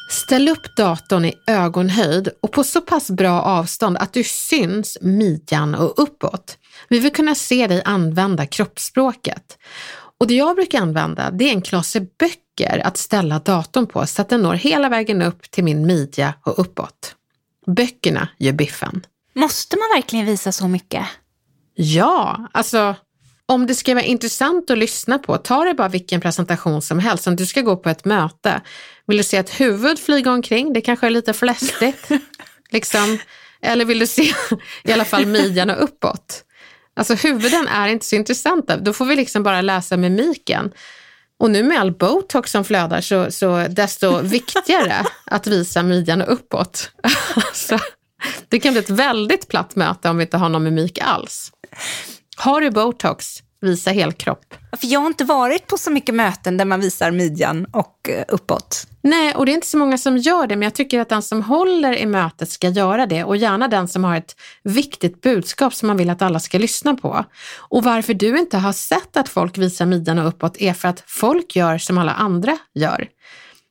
Ställ 0.08 0.48
upp 0.48 0.76
datorn 0.76 1.24
i 1.24 1.34
ögonhöjd 1.46 2.28
och 2.42 2.52
på 2.52 2.64
så 2.64 2.80
pass 2.80 3.10
bra 3.10 3.42
avstånd 3.42 3.96
att 3.96 4.12
du 4.12 4.24
syns 4.24 4.98
midjan 5.00 5.74
och 5.74 5.94
uppåt. 5.96 6.58
Vi 6.88 6.98
vill 6.98 7.12
kunna 7.12 7.34
se 7.34 7.66
dig 7.66 7.82
använda 7.84 8.46
kroppsspråket. 8.46 9.58
Och 10.20 10.26
det 10.26 10.34
jag 10.34 10.56
brukar 10.56 10.80
använda 10.80 11.30
det 11.30 11.44
är 11.44 11.52
en 11.52 11.62
klase 11.62 12.00
böcker 12.00 12.86
att 12.86 12.96
ställa 12.96 13.38
datorn 13.38 13.86
på 13.86 14.06
så 14.06 14.22
att 14.22 14.28
den 14.28 14.42
når 14.42 14.54
hela 14.54 14.88
vägen 14.88 15.22
upp 15.22 15.50
till 15.50 15.64
min 15.64 15.86
midja 15.86 16.34
och 16.42 16.58
uppåt. 16.58 17.14
Böckerna 17.66 18.28
gör 18.38 18.52
biffen. 18.52 19.06
Måste 19.34 19.76
man 19.76 19.86
verkligen 19.96 20.26
visa 20.26 20.52
så 20.52 20.68
mycket? 20.68 21.06
Ja, 21.74 22.48
alltså 22.52 22.94
om 23.48 23.66
det 23.66 23.74
ska 23.74 23.94
vara 23.94 24.04
intressant 24.04 24.70
att 24.70 24.78
lyssna 24.78 25.18
på, 25.18 25.36
ta 25.36 25.64
det 25.64 25.74
bara 25.74 25.88
vilken 25.88 26.20
presentation 26.20 26.82
som 26.82 26.98
helst. 26.98 27.26
Om 27.26 27.36
du 27.36 27.46
ska 27.46 27.60
gå 27.60 27.76
på 27.76 27.88
ett 27.88 28.04
möte, 28.04 28.60
vill 29.06 29.16
du 29.16 29.22
se 29.22 29.36
ett 29.36 29.60
huvud 29.60 29.98
flyga 29.98 30.32
omkring? 30.32 30.72
Det 30.72 30.80
kanske 30.80 31.06
är 31.06 31.10
lite 31.10 31.32
flästigt. 31.32 32.08
liksom. 32.70 33.18
Eller 33.62 33.84
vill 33.84 33.98
du 33.98 34.06
se 34.06 34.32
i 34.84 34.92
alla 34.92 35.04
fall 35.04 35.26
midjan 35.26 35.70
och 35.70 35.84
uppåt? 35.84 36.42
Alltså 36.96 37.14
huvuden 37.14 37.68
är 37.68 37.88
inte 37.88 38.06
så 38.06 38.16
intressanta. 38.16 38.76
Då 38.76 38.92
får 38.92 39.04
vi 39.04 39.16
liksom 39.16 39.42
bara 39.42 39.60
läsa 39.60 39.96
mimiken. 39.96 40.72
Och 41.38 41.50
nu 41.50 41.62
med 41.62 41.80
all 41.80 41.92
botox 41.92 42.50
som 42.50 42.64
flödar 42.64 43.00
så, 43.00 43.30
så 43.30 43.66
desto 43.68 44.18
viktigare 44.18 45.06
att 45.24 45.46
visa 45.46 45.82
midjan 45.82 46.22
och 46.22 46.32
uppåt. 46.32 46.90
Alltså, 47.34 47.78
det 48.48 48.60
kan 48.60 48.72
bli 48.72 48.80
ett 48.82 48.90
väldigt 48.90 49.48
platt 49.48 49.76
möte 49.76 50.08
om 50.08 50.16
vi 50.16 50.24
inte 50.24 50.36
har 50.36 50.48
någon 50.48 50.64
mimik 50.64 50.98
alls. 51.02 51.52
Har 52.36 52.60
du 52.60 52.70
botox, 52.70 53.42
visa 53.60 53.90
helkropp. 53.90 54.54
För 54.80 54.86
jag 54.86 55.00
har 55.00 55.06
inte 55.06 55.24
varit 55.24 55.66
på 55.66 55.78
så 55.78 55.90
mycket 55.90 56.14
möten 56.14 56.56
där 56.56 56.64
man 56.64 56.80
visar 56.80 57.10
midjan 57.10 57.66
och 57.72 58.08
eh, 58.08 58.24
uppåt. 58.28 58.86
Nej, 59.02 59.34
och 59.34 59.46
det 59.46 59.52
är 59.52 59.54
inte 59.54 59.66
så 59.66 59.78
många 59.78 59.98
som 59.98 60.16
gör 60.16 60.46
det, 60.46 60.56
men 60.56 60.62
jag 60.62 60.74
tycker 60.74 61.00
att 61.00 61.08
den 61.08 61.22
som 61.22 61.42
håller 61.42 61.96
i 61.96 62.06
mötet 62.06 62.50
ska 62.50 62.68
göra 62.68 63.06
det 63.06 63.24
och 63.24 63.36
gärna 63.36 63.68
den 63.68 63.88
som 63.88 64.04
har 64.04 64.16
ett 64.16 64.36
viktigt 64.62 65.20
budskap 65.20 65.74
som 65.74 65.86
man 65.86 65.96
vill 65.96 66.10
att 66.10 66.22
alla 66.22 66.40
ska 66.40 66.58
lyssna 66.58 66.94
på. 66.94 67.24
Och 67.58 67.84
varför 67.84 68.14
du 68.14 68.38
inte 68.38 68.58
har 68.58 68.72
sett 68.72 69.16
att 69.16 69.28
folk 69.28 69.58
visar 69.58 69.86
midjan 69.86 70.18
och 70.18 70.28
uppåt 70.28 70.60
är 70.60 70.72
för 70.72 70.88
att 70.88 71.04
folk 71.06 71.56
gör 71.56 71.78
som 71.78 71.98
alla 71.98 72.12
andra 72.12 72.58
gör. 72.74 73.08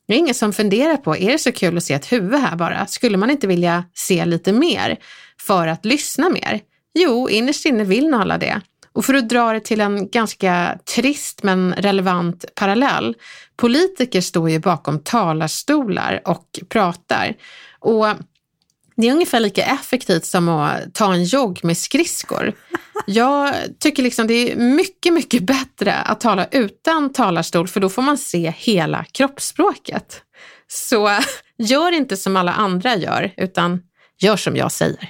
Det 0.08 0.14
är 0.14 0.18
ingen 0.18 0.36
som 0.36 0.54
funderar 0.54 0.98
på, 0.98 1.18
är 1.18 1.32
det 1.32 1.40
så 1.40 1.52
kul 1.52 1.78
att 1.78 1.84
se 1.84 1.94
ett 1.94 2.12
huvud 2.12 2.40
här 2.40 2.56
bara? 2.56 2.88
Skulle 2.88 3.18
man 3.18 3.30
inte 3.30 3.48
vilja 3.48 3.84
se 3.94 4.26
lite 4.26 4.54
mer 4.54 4.98
för 5.42 5.68
att 5.68 5.86
lyssna 5.86 6.30
mer? 6.30 6.62
Jo, 6.96 7.30
innerst 7.30 7.66
inne 7.66 7.84
vill 7.84 8.10
nog 8.10 8.22
alla 8.22 8.38
det. 8.38 8.62
Och 8.94 9.06
för 9.06 9.14
att 9.14 9.30
dra 9.30 9.54
det 9.54 9.60
till 9.60 9.82
en 9.82 10.10
ganska 10.10 10.80
trist 10.96 11.44
men 11.44 11.74
relevant 11.74 12.46
parallell. 12.56 13.16
Politiker 13.56 14.22
står 14.22 14.50
ju 14.50 14.60
bakom 14.60 15.00
talarstolar 15.00 16.22
och 16.26 16.60
pratar. 16.70 17.36
Och 17.80 18.08
det 18.96 19.08
är 19.08 19.12
ungefär 19.12 19.40
lika 19.40 19.66
effektivt 19.66 20.26
som 20.26 20.50
att 20.50 20.94
ta 20.94 21.14
en 21.14 21.24
jogg 21.24 21.60
med 21.64 21.78
skridskor. 21.78 22.54
Jag 23.08 23.54
tycker 23.80 24.04
liksom 24.04 24.28
det 24.28 24.52
är 24.52 24.56
mycket, 24.56 25.14
mycket 25.14 25.44
bättre 25.44 25.94
att 25.94 26.20
tala 26.20 26.48
utan 26.52 27.14
talarstol 27.14 27.68
för 27.68 27.80
då 27.80 27.90
får 27.90 28.02
man 28.02 28.18
se 28.18 28.54
hela 28.58 29.06
kroppsspråket. 29.12 30.22
Så 30.68 31.20
gör 31.58 31.92
inte 31.92 32.18
som 32.18 32.38
alla 32.38 32.54
andra 32.54 32.96
gör, 32.96 33.34
utan 33.38 33.82
gör 34.20 34.38
som 34.38 34.56
jag 34.56 34.72
säger. 34.72 35.10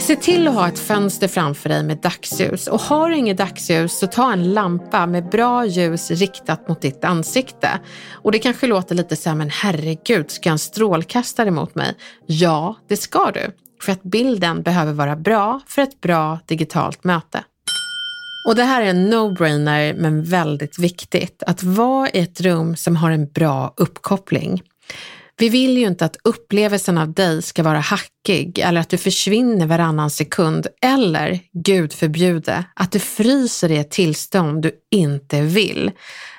Se 0.00 0.16
till 0.16 0.48
att 0.48 0.54
ha 0.54 0.68
ett 0.68 0.78
fönster 0.78 1.28
framför 1.28 1.68
dig 1.68 1.82
med 1.82 1.98
dagsljus 1.98 2.66
och 2.66 2.80
har 2.80 3.08
du 3.08 3.16
inget 3.16 3.36
dagsljus 3.36 3.98
så 3.98 4.06
ta 4.06 4.32
en 4.32 4.52
lampa 4.54 5.06
med 5.06 5.28
bra 5.28 5.66
ljus 5.66 6.10
riktat 6.10 6.68
mot 6.68 6.80
ditt 6.80 7.04
ansikte. 7.04 7.68
Och 8.12 8.32
det 8.32 8.38
kanske 8.38 8.66
låter 8.66 8.94
lite 8.94 9.16
så 9.16 9.28
här, 9.28 9.36
men 9.36 9.50
herregud, 9.50 10.30
ska 10.30 10.50
en 10.50 10.58
strålkastare 10.58 11.50
mot 11.50 11.74
mig? 11.74 11.94
Ja, 12.26 12.76
det 12.88 12.96
ska 12.96 13.30
du. 13.30 13.50
För 13.82 13.92
att 13.92 14.02
bilden 14.02 14.62
behöver 14.62 14.92
vara 14.92 15.16
bra 15.16 15.60
för 15.66 15.82
ett 15.82 16.00
bra 16.00 16.38
digitalt 16.46 17.04
möte. 17.04 17.44
Och 18.48 18.54
det 18.54 18.64
här 18.64 18.82
är 18.82 18.86
en 18.86 19.12
no-brainer 19.12 19.94
men 19.94 20.24
väldigt 20.24 20.78
viktigt. 20.78 21.42
Att 21.46 21.62
vara 21.62 22.08
i 22.08 22.20
ett 22.20 22.40
rum 22.40 22.76
som 22.76 22.96
har 22.96 23.10
en 23.10 23.26
bra 23.26 23.74
uppkoppling. 23.76 24.62
Vi 25.36 25.48
vill 25.48 25.78
ju 25.78 25.86
inte 25.86 26.04
att 26.04 26.16
upplevelsen 26.24 26.98
av 26.98 27.12
dig 27.12 27.42
ska 27.42 27.62
vara 27.62 27.78
hackig 27.78 28.58
eller 28.58 28.80
att 28.80 28.88
du 28.88 28.98
försvinner 28.98 29.66
varannan 29.66 30.10
sekund 30.10 30.66
eller, 30.82 31.40
gud 31.52 31.92
förbjude, 31.92 32.64
att 32.74 32.92
du 32.92 32.98
fryser 32.98 33.70
i 33.70 33.78
ett 33.78 33.90
tillstånd 33.90 34.62
du 34.62 34.72
inte 34.90 35.40
vill. 35.40 35.90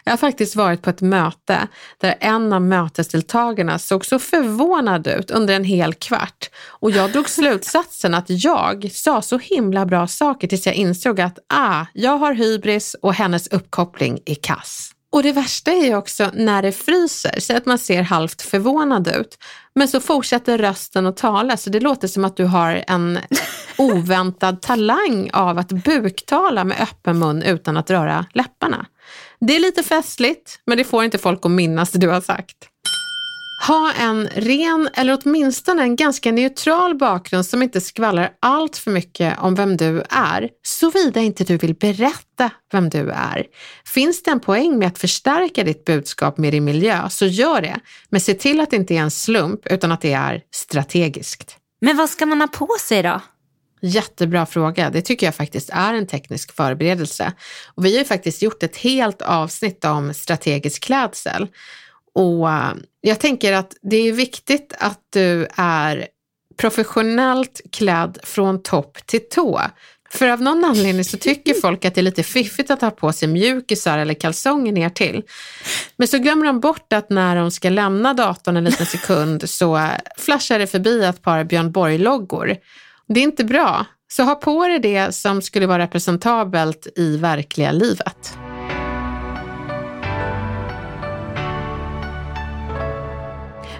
Jag 0.04 0.12
har 0.12 0.18
faktiskt 0.18 0.56
varit 0.56 0.82
på 0.82 0.90
ett 0.90 1.02
möte 1.02 1.68
där 1.98 2.16
en 2.20 2.54
av 2.54 2.62
mötesdeltagarna 2.62 3.80
såg 3.80 4.06
så 4.06 4.20
förvånad 4.20 5.08
ut 5.08 5.32
under 5.32 5.54
en 5.54 5.64
hel 5.64 5.94
kvart 5.94 6.50
och 6.68 6.92
jag 6.92 7.12
drog 7.12 7.30
slutsatsen 7.30 8.14
att 8.14 8.26
jag 8.28 8.90
sa 8.92 9.22
så 9.22 9.38
himla 9.38 9.86
bra 9.86 10.08
saker 10.08 10.48
tills 10.48 10.66
jag 10.66 10.76
insåg 10.76 11.22
att 11.22 11.40
ah, 11.50 11.86
jag 11.94 12.18
har 12.18 12.34
hybris 12.34 12.96
och 13.02 13.14
hennes 13.14 13.48
uppkoppling 13.48 14.20
är 14.26 14.36
kass. 14.36 14.95
Och 15.16 15.24
det 15.24 15.32
värsta 15.32 15.72
är 15.72 15.86
ju 15.86 15.96
också 15.96 16.32
när 16.34 16.62
det 16.62 16.72
fryser, 16.72 17.40
så 17.40 17.58
att 17.58 17.66
man 17.66 17.78
ser 17.78 18.02
halvt 18.02 18.42
förvånad 18.42 19.08
ut. 19.08 19.38
Men 19.76 19.88
så 19.88 20.00
fortsätter 20.00 20.58
rösten 20.58 21.06
att 21.06 21.18
tala, 21.18 21.58
så 21.58 21.70
det 21.70 21.80
låter 21.80 22.08
som 22.08 22.26
att 22.26 22.38
du 22.38 22.46
har 22.46 22.84
en 22.88 23.20
oväntad 23.78 24.62
talang 24.62 25.30
av 25.34 25.58
att 25.58 25.72
buktala 25.72 26.64
med 26.64 26.82
öppen 26.82 27.20
mun 27.20 27.42
utan 27.42 27.78
att 27.78 27.90
röra 27.90 28.26
läpparna. 28.34 28.86
Det 29.40 29.56
är 29.56 29.60
lite 29.60 29.84
festligt, 29.84 30.60
men 30.66 30.78
det 30.78 30.84
får 30.84 31.04
inte 31.04 31.18
folk 31.18 31.46
att 31.46 31.52
minnas 31.52 31.92
det 31.92 32.00
du 32.00 32.10
har 32.10 32.22
sagt. 32.22 32.58
Ha 33.68 33.94
en 33.94 34.28
ren 34.28 34.90
eller 34.94 35.20
åtminstone 35.24 35.82
en 35.82 35.96
ganska 35.96 36.32
neutral 36.32 36.98
bakgrund 36.98 37.46
som 37.46 37.62
inte 37.62 37.82
skvallrar 37.82 38.32
allt 38.40 38.78
för 38.78 38.92
mycket 38.92 39.40
om 39.40 39.56
vem 39.56 39.78
du 39.78 40.04
är, 40.10 40.50
såvida 40.64 41.20
inte 41.20 41.44
du 41.44 41.58
vill 41.58 41.76
berätta 41.76 42.52
vem 42.72 42.90
du 42.90 43.12
är. 43.12 43.46
Finns 43.86 44.24
det 44.24 44.32
en 44.32 44.40
poäng 44.40 44.80
med 44.80 44.88
att 44.88 44.98
förstärka 44.98 45.64
ditt 45.64 45.86
budskap 45.86 46.38
med 46.38 46.54
din 46.54 46.64
miljö, 46.64 47.10
så 47.10 47.26
gör 47.26 47.62
det. 47.62 47.80
Men 48.10 48.22
se 48.22 48.34
till 48.34 48.60
att 48.60 48.72
det 48.72 48.76
inte 48.76 48.94
är 48.94 49.02
en 49.02 49.12
slump, 49.12 49.68
utan 49.68 49.92
att 49.92 50.02
det 50.02 50.14
är 50.14 50.42
strategiskt. 50.54 51.58
Men 51.82 51.98
vad 51.98 52.10
ska 52.10 52.26
man 52.26 52.42
ha 52.42 52.48
på 52.48 52.68
sig 52.80 53.04
då? 53.04 53.22
Jättebra 53.82 54.46
fråga. 54.46 54.90
Det 54.90 55.02
tycker 55.02 55.28
jag 55.28 55.36
faktiskt 55.36 55.70
är 55.70 55.94
en 55.94 56.08
teknisk 56.08 56.56
förberedelse. 56.56 57.34
Och 57.76 57.86
vi 57.86 57.92
har 57.92 58.00
ju 58.00 58.06
faktiskt 58.06 58.42
gjort 58.42 58.64
ett 58.64 58.78
helt 58.78 59.22
avsnitt 59.22 59.86
om 59.86 60.14
strategisk 60.14 60.84
klädsel. 60.84 61.48
Och 62.16 62.50
eh, 62.50 62.74
jag 63.02 63.20
tänker 63.20 63.54
att 63.54 63.76
det 63.82 63.98
är 63.98 64.12
viktigt 64.12 64.74
att 64.80 65.00
du 65.10 65.48
är 65.56 66.08
professionellt 66.58 67.62
klädd 67.72 68.18
från 68.24 68.64
topp 68.64 68.98
till 69.06 69.30
tå. 69.30 69.62
För 70.10 70.28
av 70.28 70.42
någon 70.42 70.66
anledning 70.66 71.06
så 71.06 71.18
tycker 71.18 71.54
folk 71.54 71.86
att 71.86 71.96
det 71.96 72.02
är 72.02 72.04
lite 72.04 72.24
fiffigt 72.24 72.72
att 72.72 72.82
ha 72.82 72.92
på 72.92 73.14
sig 73.14 73.28
mjukisar 73.28 73.98
eller 73.98 74.14
kalsonger 74.14 74.72
ner 74.72 74.90
till. 74.90 75.24
Men 75.96 76.08
så 76.08 76.18
glömmer 76.18 76.46
de 76.46 76.60
bort 76.60 76.94
att 76.94 77.10
när 77.10 77.36
de 77.36 77.52
ska 77.52 77.70
lämna 77.70 78.14
datorn 78.14 78.58
en 78.58 78.64
liten 78.64 78.86
sekund 78.86 79.50
så 79.50 79.90
flashar 80.18 80.60
det 80.60 80.68
förbi 80.68 81.04
ett 81.04 81.22
par 81.22 81.44
Björn 81.44 81.72
Borg-loggor. 81.72 82.56
Det 83.08 83.20
är 83.20 83.24
inte 83.24 83.44
bra. 83.44 83.86
Så 84.08 84.24
ha 84.24 84.36
på 84.36 84.68
dig 84.68 84.80
det 84.80 85.16
som 85.16 85.42
skulle 85.42 85.68
vara 85.68 85.84
representabelt 85.84 86.88
i 86.96 87.18
verkliga 87.18 87.72
livet. 87.72 88.38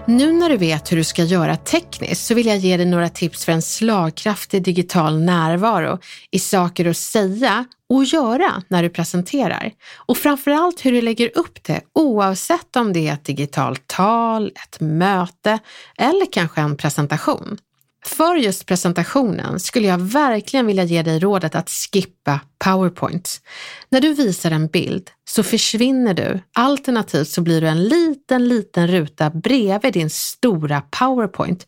Nu 0.08 0.32
när 0.32 0.48
du 0.48 0.56
vet 0.56 0.92
hur 0.92 0.96
du 0.96 1.04
ska 1.04 1.22
göra 1.22 1.56
tekniskt 1.56 2.26
så 2.26 2.34
vill 2.34 2.46
jag 2.46 2.56
ge 2.56 2.76
dig 2.76 2.86
några 2.86 3.08
tips 3.08 3.44
för 3.44 3.52
en 3.52 3.62
slagkraftig 3.62 4.62
digital 4.62 5.20
närvaro 5.20 5.98
i 6.30 6.38
saker 6.38 6.86
att 6.86 6.96
säga 6.96 7.64
och 7.88 8.04
göra 8.04 8.62
när 8.68 8.82
du 8.82 8.88
presenterar. 8.88 9.72
Och 9.96 10.16
framförallt 10.16 10.84
hur 10.84 10.92
du 10.92 11.00
lägger 11.00 11.38
upp 11.38 11.64
det 11.64 11.80
oavsett 11.92 12.76
om 12.76 12.92
det 12.92 13.08
är 13.08 13.12
ett 13.12 13.24
digitalt 13.24 13.86
tal, 13.86 14.52
ett 14.64 14.80
möte 14.80 15.58
eller 15.98 16.32
kanske 16.32 16.60
en 16.60 16.76
presentation. 16.76 17.58
För 18.06 18.34
just 18.34 18.66
presentationen 18.66 19.60
skulle 19.60 19.86
jag 19.86 19.98
verkligen 19.98 20.66
vilja 20.66 20.84
ge 20.84 21.02
dig 21.02 21.18
rådet 21.18 21.54
att 21.54 21.70
skippa 21.70 22.40
PowerPoint. 22.64 23.40
När 23.88 24.00
du 24.00 24.14
visar 24.14 24.50
en 24.50 24.66
bild 24.66 25.10
så 25.24 25.42
försvinner 25.42 26.14
du, 26.14 26.40
alternativt 26.52 27.28
så 27.28 27.40
blir 27.40 27.60
du 27.60 27.68
en 27.68 27.84
liten, 27.84 28.48
liten 28.48 28.88
ruta 28.88 29.30
bredvid 29.30 29.92
din 29.92 30.10
stora 30.10 30.80
PowerPoint. 30.80 31.66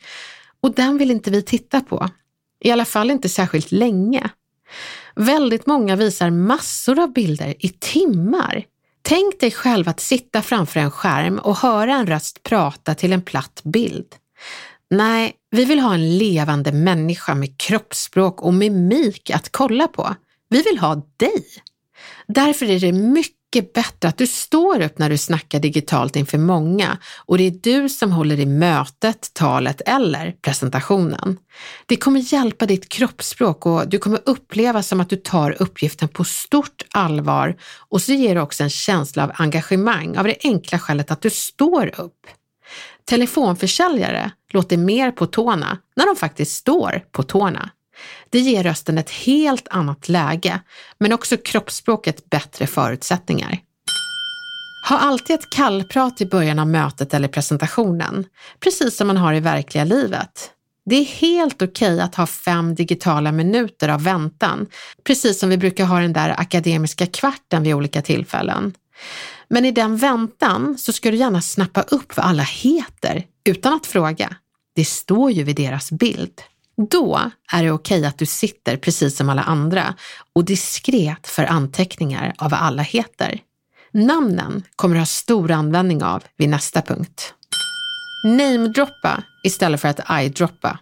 Och 0.62 0.74
den 0.74 0.98
vill 0.98 1.10
inte 1.10 1.30
vi 1.30 1.42
titta 1.42 1.80
på. 1.80 2.08
I 2.64 2.70
alla 2.70 2.84
fall 2.84 3.10
inte 3.10 3.28
särskilt 3.28 3.72
länge. 3.72 4.30
Väldigt 5.16 5.66
många 5.66 5.96
visar 5.96 6.30
massor 6.30 7.00
av 7.00 7.12
bilder 7.12 7.54
i 7.58 7.68
timmar. 7.68 8.64
Tänk 9.02 9.40
dig 9.40 9.50
själv 9.50 9.88
att 9.88 10.00
sitta 10.00 10.42
framför 10.42 10.80
en 10.80 10.90
skärm 10.90 11.38
och 11.38 11.56
höra 11.56 11.94
en 11.94 12.06
röst 12.06 12.42
prata 12.42 12.94
till 12.94 13.12
en 13.12 13.22
platt 13.22 13.60
bild. 13.64 14.06
Nej, 14.90 15.32
vi 15.50 15.64
vill 15.64 15.80
ha 15.80 15.94
en 15.94 16.18
levande 16.18 16.72
människa 16.72 17.34
med 17.34 17.58
kroppsspråk 17.58 18.42
och 18.42 18.54
mimik 18.54 19.30
att 19.30 19.52
kolla 19.52 19.88
på. 19.88 20.14
Vi 20.48 20.62
vill 20.62 20.78
ha 20.78 20.94
dig. 21.16 21.44
Därför 22.28 22.66
är 22.66 22.80
det 22.80 22.92
mycket 22.92 23.72
bättre 23.72 24.08
att 24.08 24.18
du 24.18 24.26
står 24.26 24.80
upp 24.80 24.98
när 24.98 25.10
du 25.10 25.18
snackar 25.18 25.60
digitalt 25.60 26.16
inför 26.16 26.38
många 26.38 26.98
och 27.26 27.38
det 27.38 27.44
är 27.44 27.50
du 27.50 27.88
som 27.88 28.12
håller 28.12 28.40
i 28.40 28.46
mötet, 28.46 29.30
talet 29.34 29.80
eller 29.86 30.32
presentationen. 30.42 31.38
Det 31.86 31.96
kommer 31.96 32.32
hjälpa 32.32 32.66
ditt 32.66 32.88
kroppsspråk 32.88 33.66
och 33.66 33.88
du 33.88 33.98
kommer 33.98 34.20
uppleva 34.24 34.82
som 34.82 35.00
att 35.00 35.10
du 35.10 35.16
tar 35.16 35.62
uppgiften 35.62 36.08
på 36.08 36.24
stort 36.24 36.82
allvar 36.90 37.56
och 37.88 38.02
så 38.02 38.12
ger 38.12 38.34
det 38.34 38.40
också 38.40 38.62
en 38.62 38.70
känsla 38.70 39.24
av 39.24 39.32
engagemang 39.34 40.18
av 40.18 40.24
det 40.24 40.36
enkla 40.42 40.78
skälet 40.78 41.10
att 41.10 41.22
du 41.22 41.30
står 41.30 42.00
upp. 42.00 42.26
Telefonförsäljare 43.08 44.30
låter 44.52 44.76
mer 44.76 45.10
på 45.10 45.26
tårna 45.26 45.78
när 45.96 46.06
de 46.06 46.16
faktiskt 46.16 46.56
står 46.56 47.02
på 47.12 47.22
tårna. 47.22 47.70
Det 48.30 48.38
ger 48.38 48.62
rösten 48.62 48.98
ett 48.98 49.10
helt 49.10 49.68
annat 49.68 50.08
läge, 50.08 50.60
men 50.98 51.12
också 51.12 51.36
kroppsspråket 51.36 52.30
bättre 52.30 52.66
förutsättningar. 52.66 53.58
Ha 54.88 54.98
alltid 54.98 55.34
ett 55.34 55.50
kallprat 55.50 56.20
i 56.20 56.26
början 56.26 56.58
av 56.58 56.66
mötet 56.66 57.14
eller 57.14 57.28
presentationen, 57.28 58.24
precis 58.60 58.96
som 58.96 59.06
man 59.06 59.16
har 59.16 59.34
i 59.34 59.40
verkliga 59.40 59.84
livet. 59.84 60.50
Det 60.84 60.96
är 60.96 61.04
helt 61.04 61.62
okej 61.62 61.94
okay 61.94 62.00
att 62.00 62.14
ha 62.14 62.26
fem 62.26 62.74
digitala 62.74 63.32
minuter 63.32 63.88
av 63.88 64.02
väntan, 64.02 64.66
precis 65.04 65.38
som 65.38 65.48
vi 65.48 65.58
brukar 65.58 65.84
ha 65.84 66.00
den 66.00 66.12
där 66.12 66.40
akademiska 66.40 67.06
kvarten 67.06 67.62
vid 67.62 67.74
olika 67.74 68.02
tillfällen. 68.02 68.74
Men 69.50 69.64
i 69.64 69.70
den 69.70 69.96
väntan 69.96 70.78
så 70.78 70.92
ska 70.92 71.10
du 71.10 71.16
gärna 71.16 71.40
snappa 71.40 71.82
upp 71.82 72.16
vad 72.16 72.26
alla 72.26 72.42
heter 72.42 73.26
utan 73.44 73.72
att 73.72 73.86
fråga. 73.86 74.36
Det 74.74 74.84
står 74.84 75.30
ju 75.30 75.42
vid 75.42 75.56
deras 75.56 75.92
bild. 75.92 76.42
Då 76.90 77.30
är 77.52 77.62
det 77.62 77.70
okej 77.70 78.06
att 78.06 78.18
du 78.18 78.26
sitter 78.26 78.76
precis 78.76 79.16
som 79.16 79.28
alla 79.28 79.42
andra 79.42 79.94
och 80.32 80.44
diskret 80.44 81.26
för 81.26 81.44
anteckningar 81.44 82.34
av 82.38 82.50
vad 82.50 82.60
alla 82.60 82.82
heter. 82.82 83.40
Namnen 83.92 84.62
kommer 84.76 84.94
du 84.94 85.00
ha 85.00 85.06
stor 85.06 85.50
användning 85.50 86.02
av 86.02 86.24
vid 86.36 86.48
nästa 86.48 86.82
punkt. 86.82 87.34
Namedroppa 88.24 89.22
istället 89.44 89.80
för 89.80 89.88
att 89.88 90.10
eyedroppa. 90.10 90.78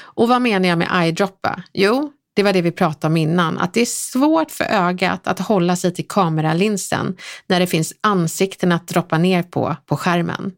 Och 0.00 0.28
vad 0.28 0.42
menar 0.42 0.68
jag 0.68 0.78
med 0.78 0.90
eyedroppa? 0.92 1.62
Jo, 1.72 2.12
det 2.36 2.42
var 2.42 2.52
det 2.52 2.62
vi 2.62 2.70
pratade 2.70 3.12
om 3.12 3.16
innan, 3.16 3.58
att 3.58 3.74
det 3.74 3.80
är 3.80 3.86
svårt 3.86 4.50
för 4.50 4.64
ögat 4.64 5.26
att 5.26 5.38
hålla 5.38 5.76
sig 5.76 5.94
till 5.94 6.08
kameralinsen 6.08 7.16
när 7.46 7.60
det 7.60 7.66
finns 7.66 7.94
ansikten 8.00 8.72
att 8.72 8.88
droppa 8.88 9.18
ner 9.18 9.42
på 9.42 9.76
på 9.86 9.96
skärmen. 9.96 10.52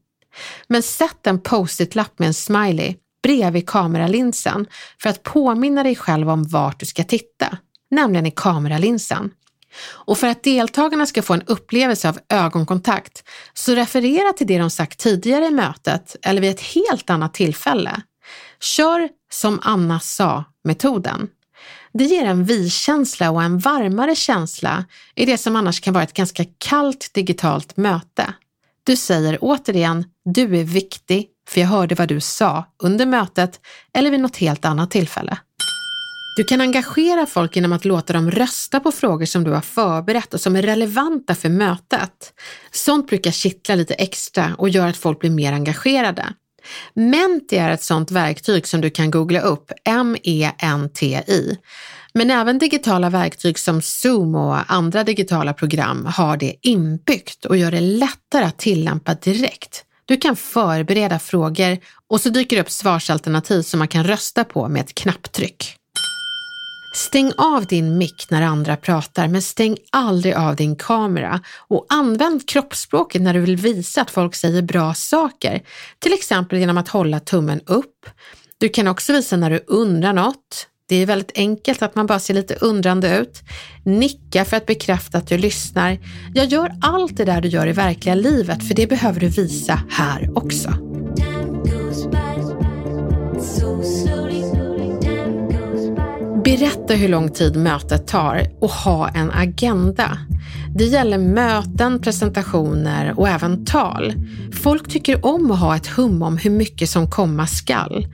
Men 0.67 0.83
sätt 0.83 1.27
en 1.27 1.41
post-it-lapp 1.41 2.19
med 2.19 2.27
en 2.27 2.35
smiley 2.35 2.95
bredvid 3.23 3.69
kameralinsen 3.69 4.67
för 5.03 5.11
att 5.11 5.23
påminna 5.23 5.83
dig 5.83 5.97
själv 5.97 6.31
om 6.31 6.45
vart 6.45 6.81
du 6.81 6.87
ska 6.87 7.05
titta, 7.05 7.59
nämligen 7.91 8.27
i 8.27 8.31
kameralinsen. 8.31 9.31
Och 9.91 10.19
för 10.19 10.27
att 10.27 10.43
deltagarna 10.43 11.07
ska 11.07 11.23
få 11.23 11.35
en 11.35 11.43
upplevelse 11.43 12.09
av 12.09 12.19
ögonkontakt, 12.29 13.25
så 13.55 13.75
referera 13.75 14.33
till 14.33 14.47
det 14.47 14.59
de 14.59 14.71
sagt 14.71 14.99
tidigare 14.99 15.47
i 15.47 15.51
mötet 15.51 16.17
eller 16.23 16.41
vid 16.41 16.51
ett 16.51 16.61
helt 16.61 17.11
annat 17.11 17.35
tillfälle. 17.35 18.03
Kör 18.61 19.09
som 19.31 19.61
Anna 19.63 20.01
sa-metoden. 20.01 21.29
Det 21.93 22.05
ger 22.05 22.25
en 22.25 22.45
vi-känsla 22.45 23.31
och 23.31 23.43
en 23.43 23.59
varmare 23.59 24.15
känsla 24.15 24.85
i 25.15 25.25
det 25.25 25.39
som 25.39 25.57
annars 25.57 25.81
kan 25.81 25.95
vara 25.95 26.05
ett 26.05 26.13
ganska 26.13 26.45
kallt 26.59 27.11
digitalt 27.15 27.77
möte. 27.77 28.33
Du 28.85 28.97
säger 28.97 29.39
återigen, 29.41 30.05
du 30.25 30.59
är 30.59 30.65
viktig, 30.65 31.27
för 31.49 31.61
jag 31.61 31.69
hörde 31.69 31.95
vad 31.95 32.09
du 32.09 32.21
sa 32.21 32.65
under 32.83 33.07
mötet 33.07 33.61
eller 33.95 34.11
vid 34.11 34.21
något 34.21 34.37
helt 34.37 34.65
annat 34.65 34.91
tillfälle. 34.91 35.39
Du 36.39 36.45
kan 36.45 36.61
engagera 36.61 37.27
folk 37.27 37.57
genom 37.57 37.73
att 37.73 37.85
låta 37.85 38.13
dem 38.13 38.31
rösta 38.31 38.81
på 38.81 38.93
frågor 38.93 39.25
som 39.25 39.45
du 39.45 39.51
har 39.51 39.61
förberett 39.61 40.35
och 40.35 40.41
som 40.41 40.57
är 40.57 40.63
relevanta 40.63 41.35
för 41.35 41.49
mötet. 41.49 42.33
Sånt 42.71 43.09
brukar 43.09 43.31
kittla 43.31 43.75
lite 43.75 43.95
extra 43.95 44.55
och 44.59 44.69
gör 44.69 44.89
att 44.89 44.97
folk 44.97 45.21
blir 45.21 45.31
mer 45.31 45.53
engagerade. 45.53 46.27
Menti 46.95 47.57
är 47.57 47.71
ett 47.71 47.83
sådant 47.83 48.11
verktyg 48.11 48.67
som 48.67 48.81
du 48.81 48.91
kan 48.91 49.11
googla 49.11 49.41
upp, 49.41 49.73
M-E-N-T-I. 49.85 51.59
Men 52.13 52.31
även 52.31 52.59
digitala 52.59 53.11
verktyg 53.11 53.59
som 53.59 53.83
Zoom 53.83 54.35
och 54.35 54.73
andra 54.73 55.05
digitala 55.05 55.53
program 55.53 56.07
har 56.07 56.37
det 56.37 56.55
inbyggt 56.63 57.45
och 57.45 57.57
gör 57.57 57.71
det 57.71 57.81
lättare 57.81 58.45
att 58.45 58.59
tillämpa 58.59 59.15
direkt. 59.15 59.85
Du 60.05 60.17
kan 60.17 60.37
förbereda 60.37 61.19
frågor 61.19 61.79
och 62.09 62.21
så 62.21 62.29
dyker 62.29 62.57
det 62.57 62.63
upp 62.63 62.71
svarsalternativ 62.71 63.63
som 63.63 63.79
man 63.79 63.89
kan 63.89 64.05
rösta 64.05 64.45
på 64.45 64.69
med 64.69 64.81
ett 64.83 64.95
knapptryck. 64.95 65.78
Stäng 66.99 67.33
av 67.37 67.67
din 67.67 67.99
mick 67.99 68.27
när 68.31 68.43
andra 68.43 68.77
pratar, 68.77 69.29
men 69.29 69.43
stäng 69.43 69.77
aldrig 69.93 70.35
av 70.35 70.57
din 70.57 70.77
kamera 70.77 71.41
och 71.69 71.87
använd 71.89 72.49
kroppsspråket 72.49 73.23
när 73.23 73.35
du 73.35 73.41
vill 73.41 73.57
visa 73.57 74.03
att 74.03 74.11
folk 74.11 74.35
säger 74.35 74.63
bra 74.63 74.95
saker, 74.95 75.63
till 75.99 76.13
exempel 76.13 76.59
genom 76.59 76.79
att 76.79 76.89
hålla 76.89 77.21
tummen 77.21 77.61
upp. 77.67 78.07
Du 78.59 78.69
kan 78.69 78.89
också 78.89 79.13
visa 79.13 79.37
när 79.37 79.51
du 79.51 79.65
undrar 79.67 80.13
något. 80.13 80.67
Det 80.89 80.97
är 80.97 81.07
väldigt 81.07 81.39
enkelt 81.39 81.83
att 81.83 81.95
man 81.95 82.07
bara 82.07 82.19
ser 82.19 82.35
lite 82.35 82.55
undrande 82.55 83.19
ut. 83.19 83.43
Nicka 83.85 84.45
för 84.45 84.57
att 84.57 84.67
bekräfta 84.67 85.19
att 85.19 85.29
du 85.29 85.39
lyssnar. 85.39 85.99
Jag 86.35 86.47
gör 86.47 86.73
allt 86.83 87.17
det 87.17 87.25
där 87.25 87.41
du 87.41 87.49
gör 87.49 87.67
i 87.67 87.73
verkliga 87.73 88.15
livet, 88.15 88.69
för 88.69 88.75
det 88.75 88.87
behöver 88.87 89.21
du 89.21 89.29
visa 89.29 89.83
här 89.91 90.31
också. 90.35 90.98
Berätta 96.49 96.95
hur 96.95 97.09
lång 97.09 97.31
tid 97.31 97.57
mötet 97.57 98.07
tar 98.07 98.43
och 98.61 98.71
ha 98.71 99.09
en 99.09 99.31
agenda. 99.31 100.19
Det 100.75 100.85
gäller 100.85 101.19
möten, 101.19 102.01
presentationer 102.01 103.15
och 103.19 103.29
även 103.29 103.65
tal. 103.65 104.15
Folk 104.63 104.89
tycker 104.89 105.27
om 105.27 105.51
att 105.51 105.61
ha 105.61 105.77
ett 105.77 105.87
hum 105.87 106.23
om 106.23 106.37
hur 106.37 106.51
mycket 106.51 106.91
som 106.91 107.11
komma 107.11 107.47
skall. 107.47 108.07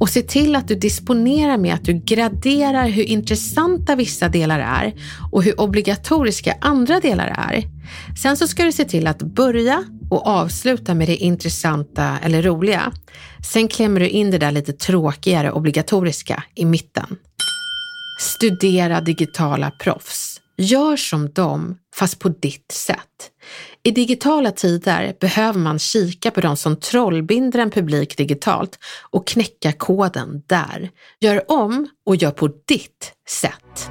Och 0.00 0.08
se 0.08 0.22
till 0.22 0.56
att 0.56 0.68
du 0.68 0.74
disponerar 0.74 1.56
med 1.56 1.74
att 1.74 1.84
du 1.84 1.92
graderar 1.92 2.88
hur 2.88 3.04
intressanta 3.04 3.96
vissa 3.96 4.28
delar 4.28 4.58
är 4.58 4.94
och 5.32 5.42
hur 5.42 5.60
obligatoriska 5.60 6.54
andra 6.60 7.00
delar 7.00 7.26
är. 7.26 7.64
Sen 8.22 8.36
så 8.36 8.48
ska 8.48 8.64
du 8.64 8.72
se 8.72 8.84
till 8.84 9.06
att 9.06 9.22
börja 9.22 9.84
och 10.10 10.26
avsluta 10.26 10.94
med 10.94 11.08
det 11.08 11.16
intressanta 11.16 12.18
eller 12.22 12.42
roliga. 12.42 12.92
Sen 13.52 13.68
klämmer 13.68 14.00
du 14.00 14.08
in 14.08 14.30
det 14.30 14.38
där 14.38 14.52
lite 14.52 14.72
tråkigare 14.72 15.52
obligatoriska 15.52 16.44
i 16.54 16.64
mitten. 16.64 17.16
Studera 18.22 19.00
digitala 19.00 19.70
proffs. 19.70 20.40
Gör 20.56 20.96
som 20.96 21.30
dem, 21.32 21.78
fast 21.94 22.18
på 22.18 22.28
ditt 22.28 22.72
sätt. 22.72 23.30
I 23.82 23.90
digitala 23.90 24.50
tider 24.50 25.16
behöver 25.20 25.58
man 25.58 25.78
kika 25.78 26.30
på 26.30 26.40
de 26.40 26.56
som 26.56 26.76
trollbinder 26.76 27.58
en 27.58 27.70
publik 27.70 28.16
digitalt 28.16 28.78
och 29.10 29.26
knäcka 29.26 29.72
koden 29.72 30.42
där. 30.46 30.90
Gör 31.20 31.50
om 31.50 31.88
och 32.06 32.16
gör 32.16 32.30
på 32.30 32.48
ditt 32.48 33.12
sätt. 33.28 33.90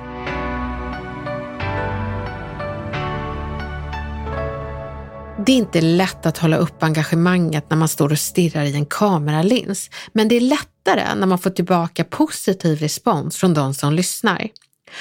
Det 5.46 5.52
är 5.52 5.58
inte 5.58 5.82
lätt 5.82 6.26
att 6.26 6.38
hålla 6.38 6.58
upp 6.58 6.84
engagemanget 6.84 7.70
när 7.70 7.78
man 7.78 7.88
står 7.88 8.12
och 8.12 8.20
stirrar 8.20 8.64
i 8.64 8.76
en 8.76 8.86
kameralins, 8.86 9.90
men 10.14 10.28
det 10.28 10.36
är 10.36 10.42
lätt 10.42 10.71
lättare 10.86 11.16
när 11.16 11.28
man 11.28 11.40
får 11.40 11.50
tillbaka 11.50 12.04
positiv 12.04 12.80
respons 12.80 13.38
från 13.38 13.54
de 13.54 13.74
som 13.74 13.94
lyssnar. 13.94 14.48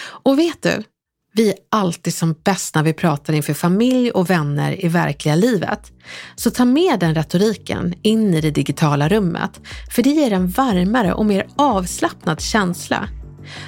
Och 0.02 0.38
vet 0.38 0.62
du, 0.62 0.82
vi 1.32 1.48
är 1.48 1.54
alltid 1.70 2.14
som 2.14 2.34
bäst 2.44 2.74
när 2.74 2.82
vi 2.82 2.92
pratar 2.92 3.32
inför 3.32 3.54
familj 3.54 4.10
och 4.10 4.30
vänner 4.30 4.84
i 4.84 4.88
verkliga 4.88 5.34
livet. 5.34 5.92
Så 6.36 6.50
ta 6.50 6.64
med 6.64 7.00
den 7.00 7.14
retoriken 7.14 7.94
in 8.02 8.34
i 8.34 8.40
det 8.40 8.50
digitala 8.50 9.08
rummet, 9.08 9.60
för 9.94 10.02
det 10.02 10.10
ger 10.10 10.32
en 10.32 10.48
varmare 10.48 11.12
och 11.12 11.26
mer 11.26 11.46
avslappnad 11.56 12.40
känsla. 12.40 13.08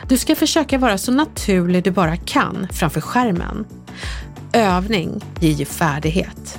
Du 0.09 0.19
ska 0.19 0.37
försöka 0.37 0.79
vara 0.79 0.99
så 0.99 1.13
naturlig 1.13 1.85
du 1.85 1.91
bara 1.91 2.17
kan 2.17 2.69
framför 2.73 3.01
skärmen. 3.01 3.67
Övning 4.53 5.21
ger 5.41 5.53
ju 5.53 5.65
färdighet. 5.65 6.59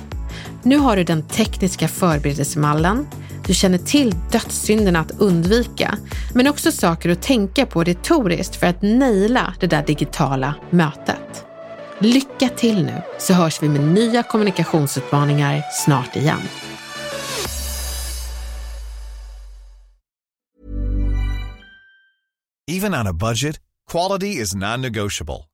Nu 0.62 0.76
har 0.76 0.96
du 0.96 1.04
den 1.04 1.22
tekniska 1.22 1.88
förberedelsemallen, 1.88 3.06
du 3.46 3.54
känner 3.54 3.78
till 3.78 4.14
dödssynderna 4.30 5.00
att 5.00 5.10
undvika, 5.10 5.98
men 6.34 6.46
också 6.46 6.72
saker 6.72 7.08
att 7.08 7.22
tänka 7.22 7.66
på 7.66 7.84
retoriskt 7.84 8.56
för 8.56 8.66
att 8.66 8.82
naila 8.82 9.54
det 9.60 9.66
där 9.66 9.86
digitala 9.86 10.54
mötet. 10.70 11.44
Lycka 11.98 12.48
till 12.48 12.84
nu 12.84 13.02
så 13.18 13.34
hörs 13.34 13.62
vi 13.62 13.68
med 13.68 13.80
nya 13.80 14.22
kommunikationsutmaningar 14.22 15.62
snart 15.72 16.16
igen. 16.16 16.40
Even 22.70 22.94
on 22.94 23.06
a 23.06 23.12
budget, 23.12 23.60
quality 23.90 24.40
is 24.40 24.54
non-negotiable. 24.54 25.53